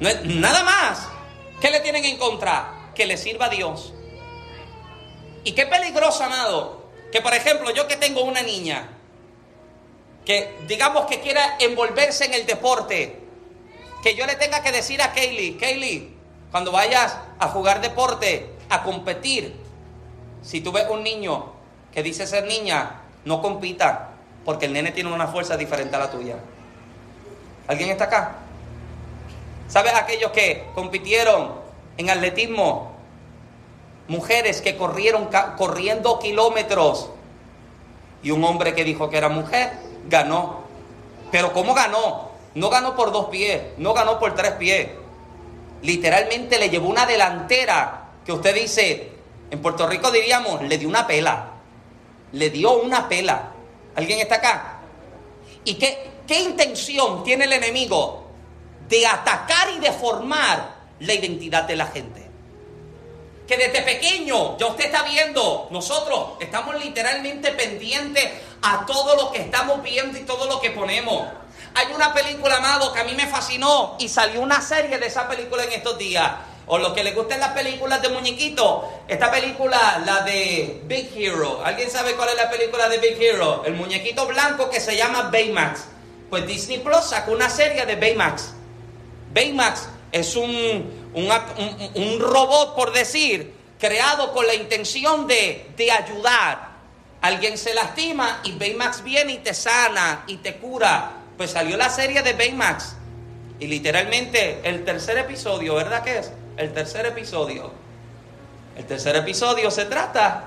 [0.00, 1.08] No nada más.
[1.60, 2.90] ¿Qué le tienen en contra?
[2.94, 3.92] Que le sirva a Dios.
[5.44, 8.88] Y qué peligroso, amado, que por ejemplo yo que tengo una niña,
[10.24, 13.20] que digamos que quiera envolverse en el deporte,
[14.02, 16.16] que yo le tenga que decir a Kaylee, Kaylee,
[16.50, 19.54] cuando vayas a jugar deporte, a competir,
[20.42, 21.52] si tú ves un niño
[21.92, 24.10] que dice ser niña, no compita,
[24.44, 26.36] porque el nene tiene una fuerza diferente a la tuya.
[27.66, 28.36] ¿Alguien está acá?
[29.68, 31.50] ¿Sabes aquellos que compitieron
[31.98, 32.92] en atletismo?
[34.06, 37.10] Mujeres que corrieron corriendo kilómetros
[38.22, 39.72] y un hombre que dijo que era mujer
[40.08, 40.60] ganó.
[41.32, 42.30] Pero ¿cómo ganó?
[42.54, 44.88] No ganó por dos pies, no ganó por tres pies.
[45.82, 49.10] Literalmente le llevó una delantera que usted dice,
[49.50, 51.55] en Puerto Rico diríamos, le dio una pela.
[52.36, 53.52] Le dio una pela.
[53.94, 54.80] ¿Alguien está acá?
[55.64, 58.26] ¿Y qué, qué intención tiene el enemigo?
[58.86, 62.26] De atacar y deformar la identidad de la gente.
[63.48, 68.30] Que desde pequeño, ya usted está viendo, nosotros estamos literalmente pendientes
[68.62, 71.26] a todo lo que estamos viendo y todo lo que ponemos.
[71.74, 75.26] Hay una película, amado, que a mí me fascinó y salió una serie de esa
[75.28, 76.32] película en estos días
[76.68, 81.62] o los que les gustan las películas de muñequitos, esta película, la de Big Hero.
[81.64, 83.62] ¿Alguien sabe cuál es la película de Big Hero?
[83.64, 85.84] El muñequito blanco que se llama Baymax.
[86.28, 88.50] Pues Disney Plus sacó una serie de Baymax.
[89.32, 96.74] Baymax es un, un, robot, por decir, creado con la intención de, de ayudar.
[97.20, 101.12] Alguien se lastima y Baymax viene y te sana y te cura.
[101.36, 102.96] Pues salió la serie de Baymax.
[103.60, 106.32] Y literalmente el tercer episodio, ¿verdad que es?
[106.56, 107.70] El tercer episodio.
[108.76, 110.44] El tercer episodio se trata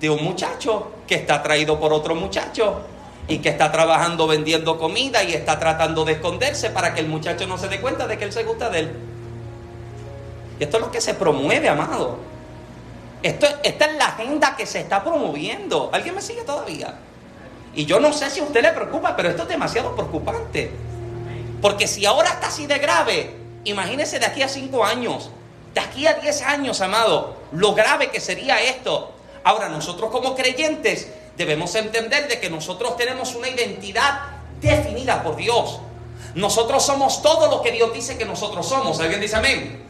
[0.00, 2.82] de un muchacho que está atraído por otro muchacho
[3.28, 7.46] y que está trabajando vendiendo comida y está tratando de esconderse para que el muchacho
[7.46, 8.92] no se dé cuenta de que él se gusta de él.
[10.58, 12.18] Y esto es lo que se promueve, amado.
[13.22, 15.90] Esto, esta es la agenda que se está promoviendo.
[15.92, 16.94] ¿Alguien me sigue todavía?
[17.76, 20.72] Y yo no sé si a usted le preocupa, pero esto es demasiado preocupante.
[21.60, 25.30] Porque si ahora está así de grave, imagínese de aquí a cinco años,
[25.74, 29.12] de aquí a diez años, amado, lo grave que sería esto.
[29.44, 34.20] Ahora, nosotros como creyentes debemos entender de que nosotros tenemos una identidad
[34.60, 35.80] definida por Dios.
[36.34, 39.00] Nosotros somos todo lo que Dios dice que nosotros somos.
[39.00, 39.82] ¿Alguien dice amén?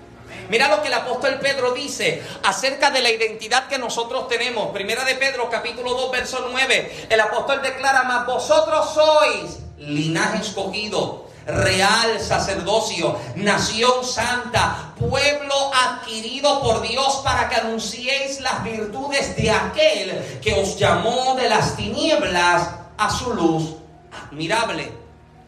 [0.49, 4.71] Mira lo que el apóstol Pedro dice acerca de la identidad que nosotros tenemos.
[4.73, 7.07] Primera de Pedro, capítulo 2, verso 9.
[7.09, 16.83] El apóstol declara, más vosotros sois linaje escogido real sacerdocio, nación santa, pueblo adquirido por
[16.83, 23.11] Dios para que anunciéis las virtudes de aquel que os llamó de las tinieblas a
[23.11, 23.75] su luz
[24.13, 24.93] admirable.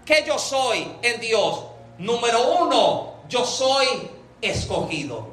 [0.05, 1.65] ¿Qué yo soy en Dios?
[1.99, 3.87] Número uno, yo soy
[4.41, 5.33] escogido.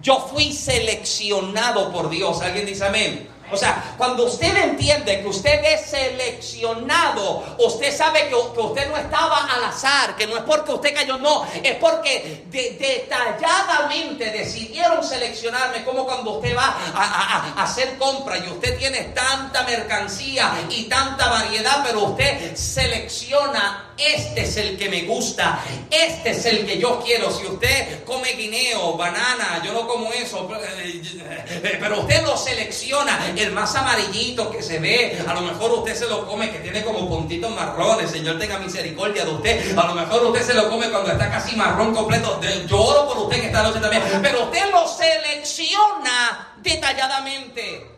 [0.00, 2.40] Yo fui seleccionado por Dios.
[2.40, 3.31] ¿Alguien dice amén?
[3.52, 9.44] O sea, cuando usted entiende que usted es seleccionado, usted sabe que, usted no estaba
[9.44, 16.06] al azar, que no es porque usted cayó, no, es porque detalladamente decidieron seleccionarme, como
[16.06, 21.82] cuando usted va a, a hacer compra y usted tiene tanta mercancía y tanta variedad,
[21.84, 27.30] pero usted selecciona este es el que me gusta, este es el que yo quiero.
[27.30, 33.52] Si usted come guineo, banana, yo no como eso, eh, pero usted lo selecciona, el
[33.52, 37.08] más amarillito que se ve, a lo mejor usted se lo come que tiene como
[37.08, 41.12] puntitos marrones, Señor tenga misericordia de usted, a lo mejor usted se lo come cuando
[41.12, 44.86] está casi marrón completo, yo oro por usted que está noche también, pero usted lo
[44.88, 47.90] selecciona detalladamente.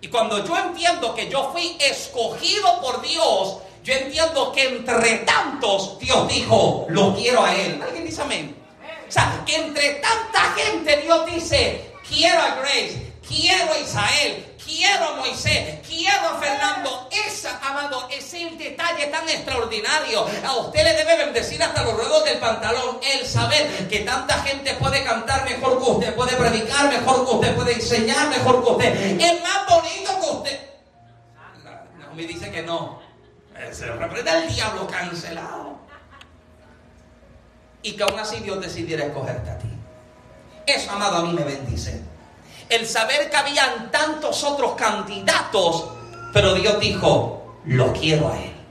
[0.00, 5.98] Y cuando yo entiendo que yo fui escogido por Dios, yo entiendo que entre tantos
[6.00, 7.80] Dios dijo, lo quiero a él.
[7.82, 8.56] ¿Alguien dice amén?
[9.08, 15.04] O sea, que entre tanta gente Dios dice, quiero a Grace, quiero a Israel, quiero
[15.08, 17.08] a Moisés, quiero a Fernando.
[17.26, 20.26] Esa, amado, es el detalle tan extraordinario.
[20.44, 24.74] A usted le debe bendecir hasta los ruedos del pantalón el saber que tanta gente
[24.74, 29.20] puede cantar mejor que usted, puede predicar mejor que usted, puede enseñar mejor que usted.
[29.20, 30.60] Es más bonito que usted.
[31.98, 33.00] No, me dice que no.
[33.70, 35.80] Se reprenda el diablo cancelado.
[37.82, 39.68] Y que aún así Dios decidiera escogerte a ti.
[40.66, 42.11] Eso, amado, a mí me bendice.
[42.68, 45.84] El saber que habían tantos otros candidatos,
[46.32, 48.61] pero Dios dijo, lo quiero a él.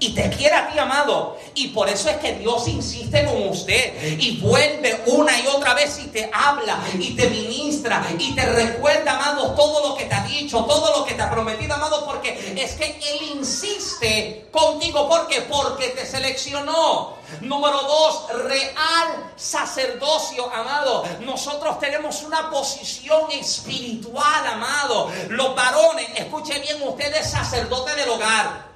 [0.00, 1.38] Y te quiere a ti, amado.
[1.54, 4.18] Y por eso es que Dios insiste con usted.
[4.18, 9.12] Y vuelve una y otra vez y te habla y te ministra y te recuerda,
[9.12, 12.06] amado, todo lo que te ha dicho, todo lo que te ha prometido, amado.
[12.06, 15.06] Porque es que Él insiste contigo.
[15.06, 15.42] ¿Por qué?
[15.42, 17.20] Porque te seleccionó.
[17.42, 21.04] Número dos, real sacerdocio, amado.
[21.20, 25.10] Nosotros tenemos una posición espiritual, amado.
[25.28, 28.69] Los varones, escuche bien, usted es sacerdote del hogar.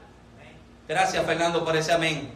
[0.87, 2.33] Gracias Fernando por ese amén.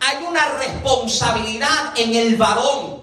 [0.00, 3.02] Hay una responsabilidad en el varón.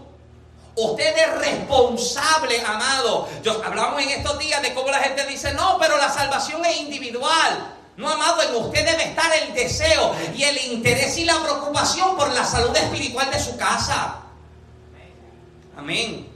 [0.75, 3.29] Usted es responsable, amado.
[3.43, 6.77] Yo, hablamos en estos días de cómo la gente dice, no, pero la salvación es
[6.77, 7.73] individual.
[7.95, 12.31] No, amado, en usted debe estar el deseo y el interés y la preocupación por
[12.33, 14.15] la salud espiritual de su casa.
[15.77, 16.27] Amén.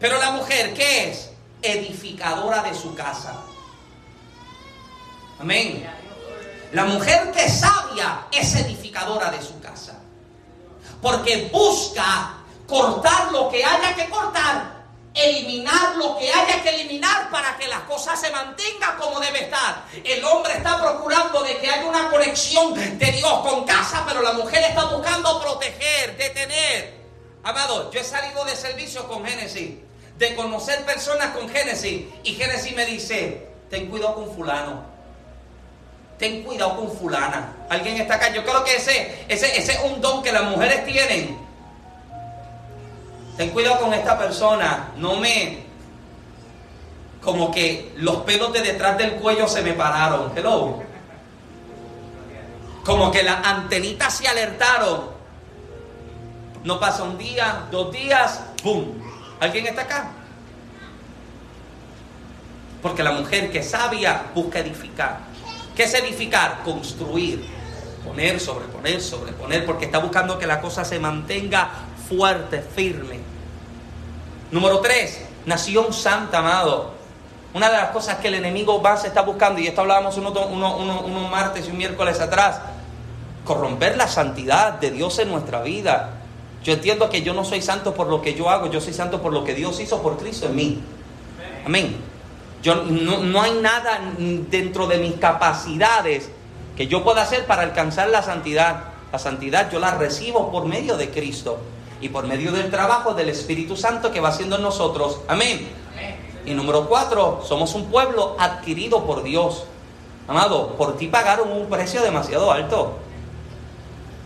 [0.00, 1.30] Pero la mujer, ¿qué es?
[1.60, 3.34] Edificadora de su casa.
[5.38, 5.86] Amén.
[6.72, 9.98] La mujer que es sabia es edificadora de su casa.
[11.00, 12.34] Porque busca
[12.66, 17.80] cortar lo que haya que cortar, eliminar lo que haya que eliminar para que las
[17.80, 19.84] cosas se mantengan como debe estar.
[20.04, 24.32] El hombre está procurando de que haya una conexión de Dios con casa, pero la
[24.32, 26.98] mujer está buscando proteger, detener.
[27.44, 29.76] Amado, yo he salido de servicio con Génesis,
[30.18, 34.97] de conocer personas con Génesis, y Génesis me dice, ten cuidado con fulano
[36.18, 37.52] ten cuidado con fulana.
[37.68, 38.32] Alguien está acá.
[38.32, 41.38] Yo creo que ese, ese, ese es un don que las mujeres tienen.
[43.36, 44.90] Ten cuidado con esta persona.
[44.96, 45.66] No me.
[47.22, 50.32] Como que los pelos de detrás del cuello se me pararon.
[50.36, 50.82] Hello.
[52.84, 55.10] Como que las antenitas se alertaron.
[56.64, 59.00] No pasa un día, dos días, ¡boom!
[59.40, 60.10] ¿Alguien está acá?
[62.82, 65.20] Porque la mujer que es sabia busca edificar.
[65.78, 66.62] ¿Qué es edificar?
[66.64, 67.40] Construir.
[68.04, 71.70] Poner, sobreponer, sobreponer, porque está buscando que la cosa se mantenga
[72.08, 73.20] fuerte, firme.
[74.50, 76.94] Número tres, nación santa, amado.
[77.54, 81.28] Una de las cosas que el enemigo más está buscando, y esto hablábamos unos uno,
[81.30, 82.60] martes y un miércoles atrás,
[83.44, 86.14] corromper la santidad de Dios en nuestra vida.
[86.64, 89.22] Yo entiendo que yo no soy santo por lo que yo hago, yo soy santo
[89.22, 90.80] por lo que Dios hizo por Cristo en mí.
[91.64, 92.17] Amén.
[92.62, 96.30] Yo, no, no hay nada dentro de mis capacidades
[96.76, 98.84] que yo pueda hacer para alcanzar la santidad.
[99.12, 101.58] La santidad yo la recibo por medio de Cristo
[102.00, 105.20] y por medio del trabajo del Espíritu Santo que va haciendo en nosotros.
[105.28, 105.68] Amén.
[106.44, 109.64] Y número cuatro, somos un pueblo adquirido por Dios.
[110.26, 112.98] Amado, por ti pagaron un precio demasiado alto.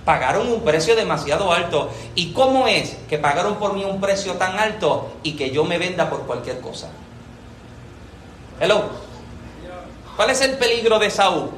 [0.05, 1.91] Pagaron un precio demasiado alto.
[2.14, 5.78] ¿Y cómo es que pagaron por mí un precio tan alto y que yo me
[5.78, 6.91] venda por cualquier cosa?
[8.63, 8.85] Hello.
[10.15, 11.51] ¿Cuál es el peligro de Saúl?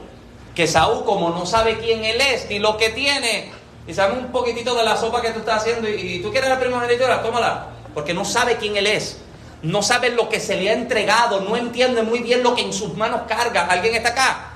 [0.54, 3.52] Que Saúl, como no sabe quién él es ni lo que tiene,
[3.86, 6.58] y sabe un poquitito de la sopa que tú estás haciendo y, tú quieres la
[6.58, 7.66] primogenitura, tómala.
[7.92, 9.18] Porque no sabe quién él es.
[9.60, 11.42] No sabe lo que se le ha entregado.
[11.42, 13.66] No entiende muy bien lo que en sus manos carga.
[13.66, 14.52] ¿Alguien está acá?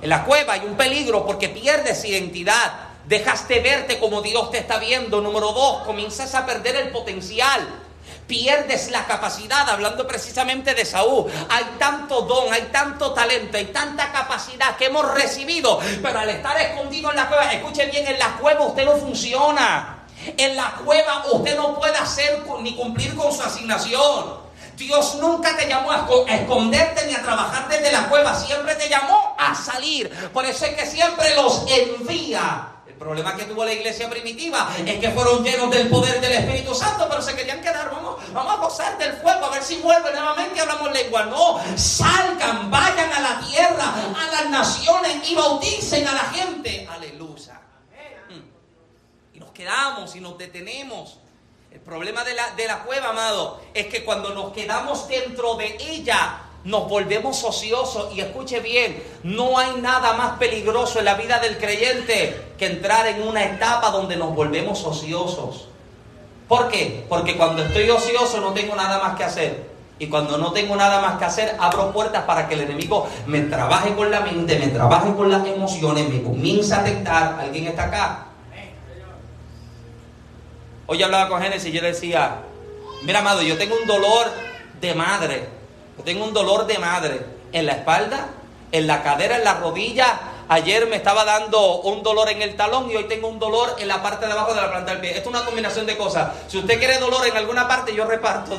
[0.00, 2.72] En la cueva hay un peligro porque pierdes identidad.
[3.06, 5.20] Dejas de verte como Dios te está viendo.
[5.20, 7.81] Número dos, comienzas a perder el potencial
[8.26, 11.30] pierdes la capacidad, hablando precisamente de Saúl.
[11.48, 16.58] Hay tanto don, hay tanto talento, hay tanta capacidad que hemos recibido, pero al estar
[16.60, 19.98] escondido en la cueva, escuche bien, en la cueva usted no funciona.
[20.36, 24.42] En la cueva usted no puede hacer ni cumplir con su asignación.
[24.76, 29.36] Dios nunca te llamó a esconderte ni a trabajar desde la cueva, siempre te llamó
[29.38, 30.10] a salir.
[30.32, 32.71] Por eso es que siempre los envía
[33.02, 37.06] problema que tuvo la iglesia primitiva es que fueron llenos del poder del Espíritu Santo,
[37.08, 37.90] pero se querían quedar.
[37.90, 41.24] Vamos, vamos a gozar del fuego, a ver si vuelve nuevamente y hablamos lengua.
[41.24, 46.86] No, salgan, vayan a la tierra, a las naciones y bauticen a la gente.
[46.88, 47.60] Aleluya.
[48.30, 49.36] Mm.
[49.36, 51.18] Y nos quedamos y nos detenemos.
[51.72, 55.76] El problema de la, de la cueva, amado, es que cuando nos quedamos dentro de
[55.80, 61.40] ella, nos volvemos ociosos y escuche bien, no hay nada más peligroso en la vida
[61.40, 65.68] del creyente que entrar en una etapa donde nos volvemos ociosos.
[66.46, 67.04] ¿Por qué?
[67.08, 69.72] Porque cuando estoy ocioso no tengo nada más que hacer.
[69.98, 73.40] Y cuando no tengo nada más que hacer, abro puertas para que el enemigo me
[73.42, 77.38] trabaje con la mente, me trabaje con las emociones, me comience a tentar.
[77.40, 78.26] ¿Alguien está acá?
[80.86, 82.42] Hoy hablaba con Génesis y yo le decía,
[83.02, 84.26] mira amado, yo tengo un dolor
[84.80, 85.61] de madre
[86.04, 88.28] tengo un dolor de madre en la espalda,
[88.72, 90.20] en la cadera, en la rodilla.
[90.48, 93.88] Ayer me estaba dando un dolor en el talón y hoy tengo un dolor en
[93.88, 95.10] la parte de abajo de la planta del pie.
[95.10, 96.32] Esto es una combinación de cosas.
[96.48, 98.58] Si usted quiere dolor en alguna parte, yo reparto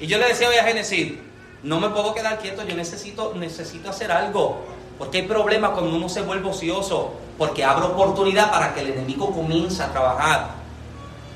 [0.00, 1.14] y yo le decía hoy a Génesis,
[1.62, 4.60] no me puedo quedar quieto, yo necesito, necesito hacer algo.
[4.98, 9.30] Porque hay problemas cuando uno se vuelve ocioso, porque abre oportunidad para que el enemigo
[9.30, 10.50] comience a trabajar.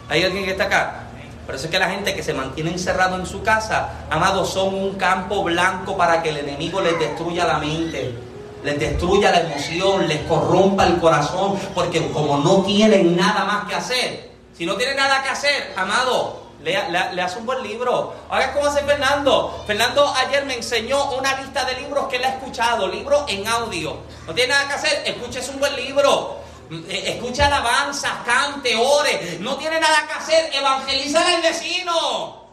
[0.09, 1.10] ¿Hay alguien que está acá?
[1.51, 4.73] Por eso es que la gente que se mantiene encerrado en su casa, amados, son
[4.73, 8.15] un campo blanco para que el enemigo les destruya la mente,
[8.63, 13.75] les destruya la emoción, les corrompa el corazón, porque como no tienen nada más que
[13.75, 16.77] hacer, si no tienen nada que hacer, amado, le,
[17.21, 18.15] hace un buen libro.
[18.29, 19.65] Ahora, ¿cómo hace Fernando?
[19.67, 23.97] Fernando ayer me enseñó una lista de libros que él ha escuchado, libros en audio.
[24.25, 26.40] No tiene nada que hacer, escuches un buen libro.
[26.71, 29.39] Eh, escucha alabanza, cante, ore.
[29.41, 32.49] No tiene nada que hacer, evangeliza al vecino.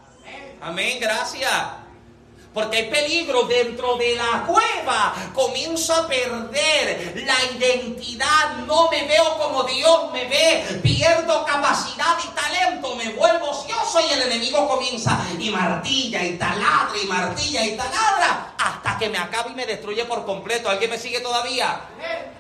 [0.62, 1.52] Amén, gracias.
[2.52, 5.14] Porque hay peligro dentro de la cueva.
[5.36, 8.58] Comienzo a perder la identidad.
[8.66, 10.80] No me veo como Dios me ve.
[10.82, 12.96] Pierdo capacidad y talento.
[12.96, 18.56] Me vuelvo ocioso y el enemigo comienza y martilla y taladra y martilla y taladra
[18.58, 20.68] hasta que me acabe y me destruye por completo.
[20.68, 21.80] ¿Alguien me sigue todavía?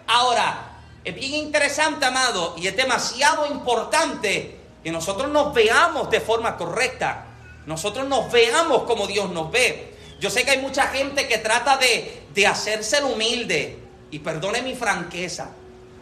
[0.07, 0.66] Ahora,
[1.07, 7.27] es bien interesante, amado, y es demasiado importante que nosotros nos veamos de forma correcta.
[7.65, 9.95] Nosotros nos veamos como Dios nos ve.
[10.19, 13.79] Yo sé que hay mucha gente que trata de, de hacerse el humilde.
[14.11, 15.51] Y perdone mi franqueza.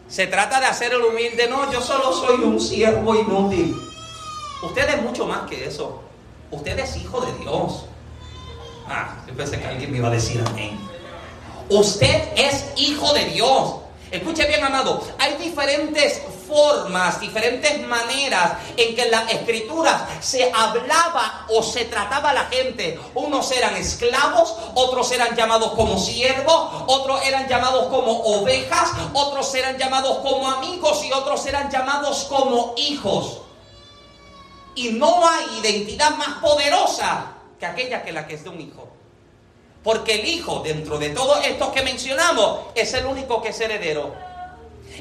[0.08, 1.46] Se trata de hacer el humilde.
[1.48, 3.76] No, yo solo soy un siervo inútil.
[4.60, 6.02] Usted es mucho más que eso.
[6.50, 7.84] Usted es hijo de Dios.
[8.88, 10.80] Ah, yo pensé que alguien me iba a decir amén.
[11.68, 13.85] Usted es hijo de Dios.
[14.10, 21.46] Escuche bien, amado, hay diferentes formas, diferentes maneras en que en las escrituras se hablaba
[21.48, 23.00] o se trataba a la gente.
[23.14, 29.76] Unos eran esclavos, otros eran llamados como siervos, otros eran llamados como ovejas, otros eran
[29.76, 33.38] llamados como amigos y otros eran llamados como hijos.
[34.76, 38.95] Y no hay identidad más poderosa que aquella que la que es de un hijo.
[39.86, 44.12] Porque el hijo, dentro de todos estos que mencionamos, es el único que es heredero.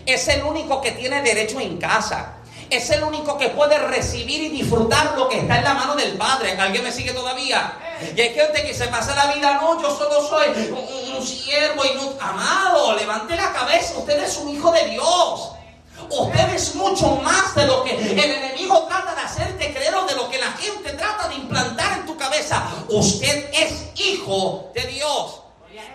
[0.05, 2.35] Es el único que tiene derecho en casa.
[2.69, 6.15] Es el único que puede recibir y disfrutar lo que está en la mano del
[6.17, 6.51] Padre.
[6.51, 7.73] ¿Alguien me sigue todavía?
[8.15, 11.95] Y hay gente que se pasa la vida, no, yo solo soy un, siervo y
[11.95, 12.13] no...
[12.21, 15.51] Amado, levante la cabeza, usted es un hijo de Dios.
[16.09, 20.15] Usted es mucho más de lo que el enemigo trata de hacerte creer o de
[20.15, 22.67] lo que la gente trata de implantar en tu cabeza.
[22.89, 25.41] Usted es hijo de Dios.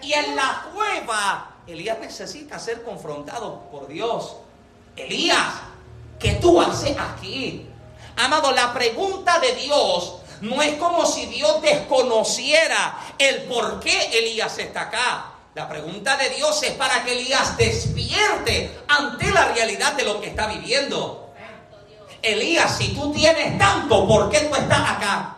[0.02, 4.36] Y en la cueva, Elías necesita ser confrontado por Dios.
[4.96, 5.54] Elías,
[6.18, 7.66] ¿qué tú haces aquí?
[8.16, 14.58] Amado, la pregunta de Dios no es como si Dios desconociera el por qué Elías
[14.58, 15.30] está acá.
[15.55, 20.28] La pregunta de Dios es para que Elías despierte ante la realidad de lo que
[20.28, 21.32] está viviendo.
[22.22, 25.36] Elías, si tú tienes tanto, ¿por qué tú estás acá?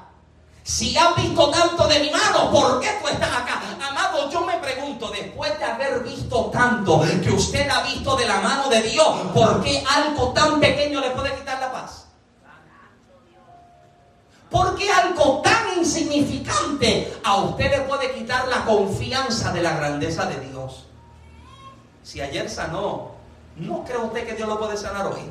[0.63, 3.63] Si has visto tanto de mi mano, ¿por qué tú estás acá?
[3.81, 8.41] Amado, yo me pregunto, después de haber visto tanto que usted ha visto de la
[8.41, 11.62] mano de Dios, ¿por qué algo tan pequeño le puede quitar?
[14.53, 20.39] Porque algo tan insignificante a usted le puede quitar la confianza de la grandeza de
[20.49, 20.85] Dios.
[22.03, 23.13] Si ayer sanó,
[23.57, 25.23] ¿no cree usted que Dios lo puede sanar hoy?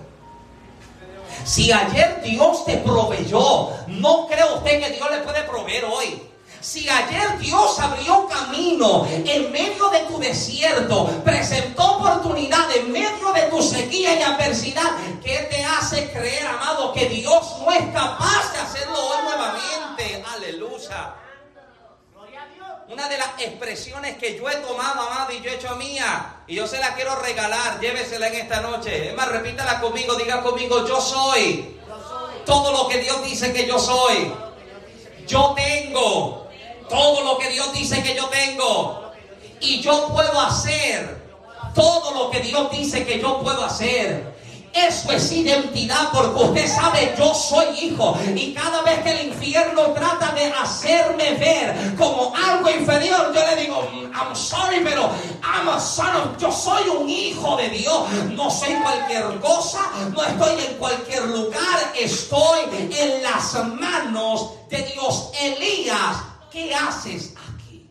[1.43, 6.30] Si ayer Dios te proveyó, ¿no cree usted que Dios le puede proveer hoy?
[6.61, 13.41] Si ayer Dios abrió camino en medio de tu desierto, presentó oportunidad en medio de
[13.43, 14.91] tu sequía y adversidad,
[15.23, 20.23] ¿qué te hace creer, amado, que Dios no es capaz de hacerlo hoy nuevamente?
[20.35, 21.15] Aleluya.
[22.87, 26.55] Una de las expresiones que yo he tomado, amado, y yo he hecho mía, y
[26.55, 29.09] yo se la quiero regalar, llévesela en esta noche.
[29.09, 31.79] Es más, repítala conmigo, diga conmigo, yo soy.
[32.45, 34.31] Todo lo que Dios dice que yo soy.
[35.25, 36.50] Yo tengo
[36.91, 39.11] todo lo que Dios dice que yo tengo.
[39.61, 41.21] Y yo puedo hacer
[41.73, 44.29] todo lo que Dios dice que yo puedo hacer.
[44.73, 48.17] Eso es identidad porque usted sabe, yo soy hijo.
[48.35, 53.61] Y cada vez que el infierno trata de hacerme ver como algo inferior, yo le
[53.61, 55.09] digo, I'm sorry, pero
[55.43, 58.09] I'm a son yo soy un hijo de Dios.
[58.29, 62.61] No soy cualquier cosa, no estoy en cualquier lugar, estoy
[62.97, 65.31] en las manos de Dios.
[65.41, 67.89] Elías ¿qué haces aquí?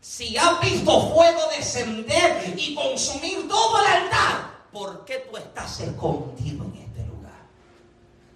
[0.00, 6.64] Si has visto fuego descender y consumir todo el altar, ¿por qué tú estás escondido
[6.64, 7.42] en este lugar?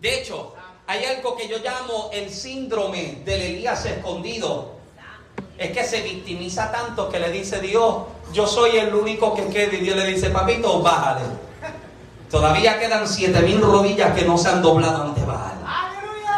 [0.01, 0.55] De hecho,
[0.87, 4.75] hay algo que yo llamo el síndrome del Elías escondido.
[5.57, 9.75] Es que se victimiza tanto que le dice Dios, yo soy el único que queda.
[9.75, 11.25] Y Dios le dice, papito, bájale.
[12.31, 15.55] Todavía quedan siete mil rodillas que no se han doblado ante Baal.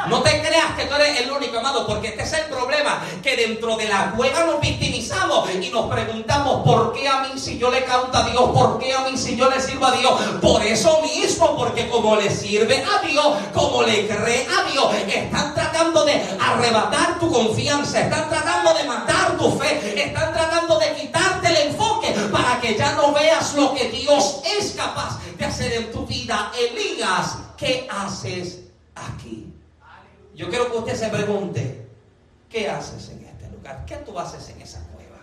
[0.08, 3.36] No te creas que tú eres el único amado, porque este es el problema, que
[3.36, 7.70] dentro de la cueva nos victimizamos y nos preguntamos, ¿por qué a mí si yo
[7.70, 8.50] le canto a Dios?
[8.50, 10.12] ¿Por qué a mí si yo le sirvo a Dios?
[10.40, 15.54] Por eso mismo, porque como le sirve a Dios, como le cree a Dios, están
[15.54, 21.48] tratando de arrebatar tu confianza, están tratando de matar tu fe, están tratando de quitarte
[21.48, 25.92] el enfoque para que ya no veas lo que Dios es capaz de hacer en
[25.92, 26.52] tu vida.
[26.58, 28.60] Elías, ¿qué haces
[28.94, 29.55] aquí?
[30.36, 31.88] Yo quiero que usted se pregunte,
[32.50, 33.86] ¿qué haces en este lugar?
[33.86, 35.16] ¿Qué tú haces en esa cueva?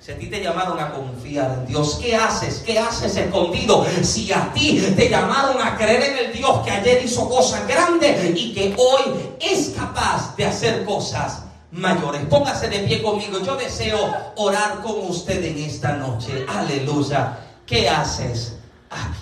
[0.00, 2.62] Si a ti te llamaron a confiar en Dios, ¿qué haces?
[2.64, 3.84] ¿Qué haces escondido?
[4.02, 8.34] Si a ti te llamaron a creer en el Dios que ayer hizo cosas grandes
[8.34, 12.24] y que hoy es capaz de hacer cosas mayores.
[12.24, 13.40] Póngase de pie conmigo.
[13.40, 13.98] Yo deseo
[14.36, 16.46] orar con usted en esta noche.
[16.48, 17.38] Aleluya.
[17.66, 18.56] ¿Qué haces
[18.88, 19.19] aquí?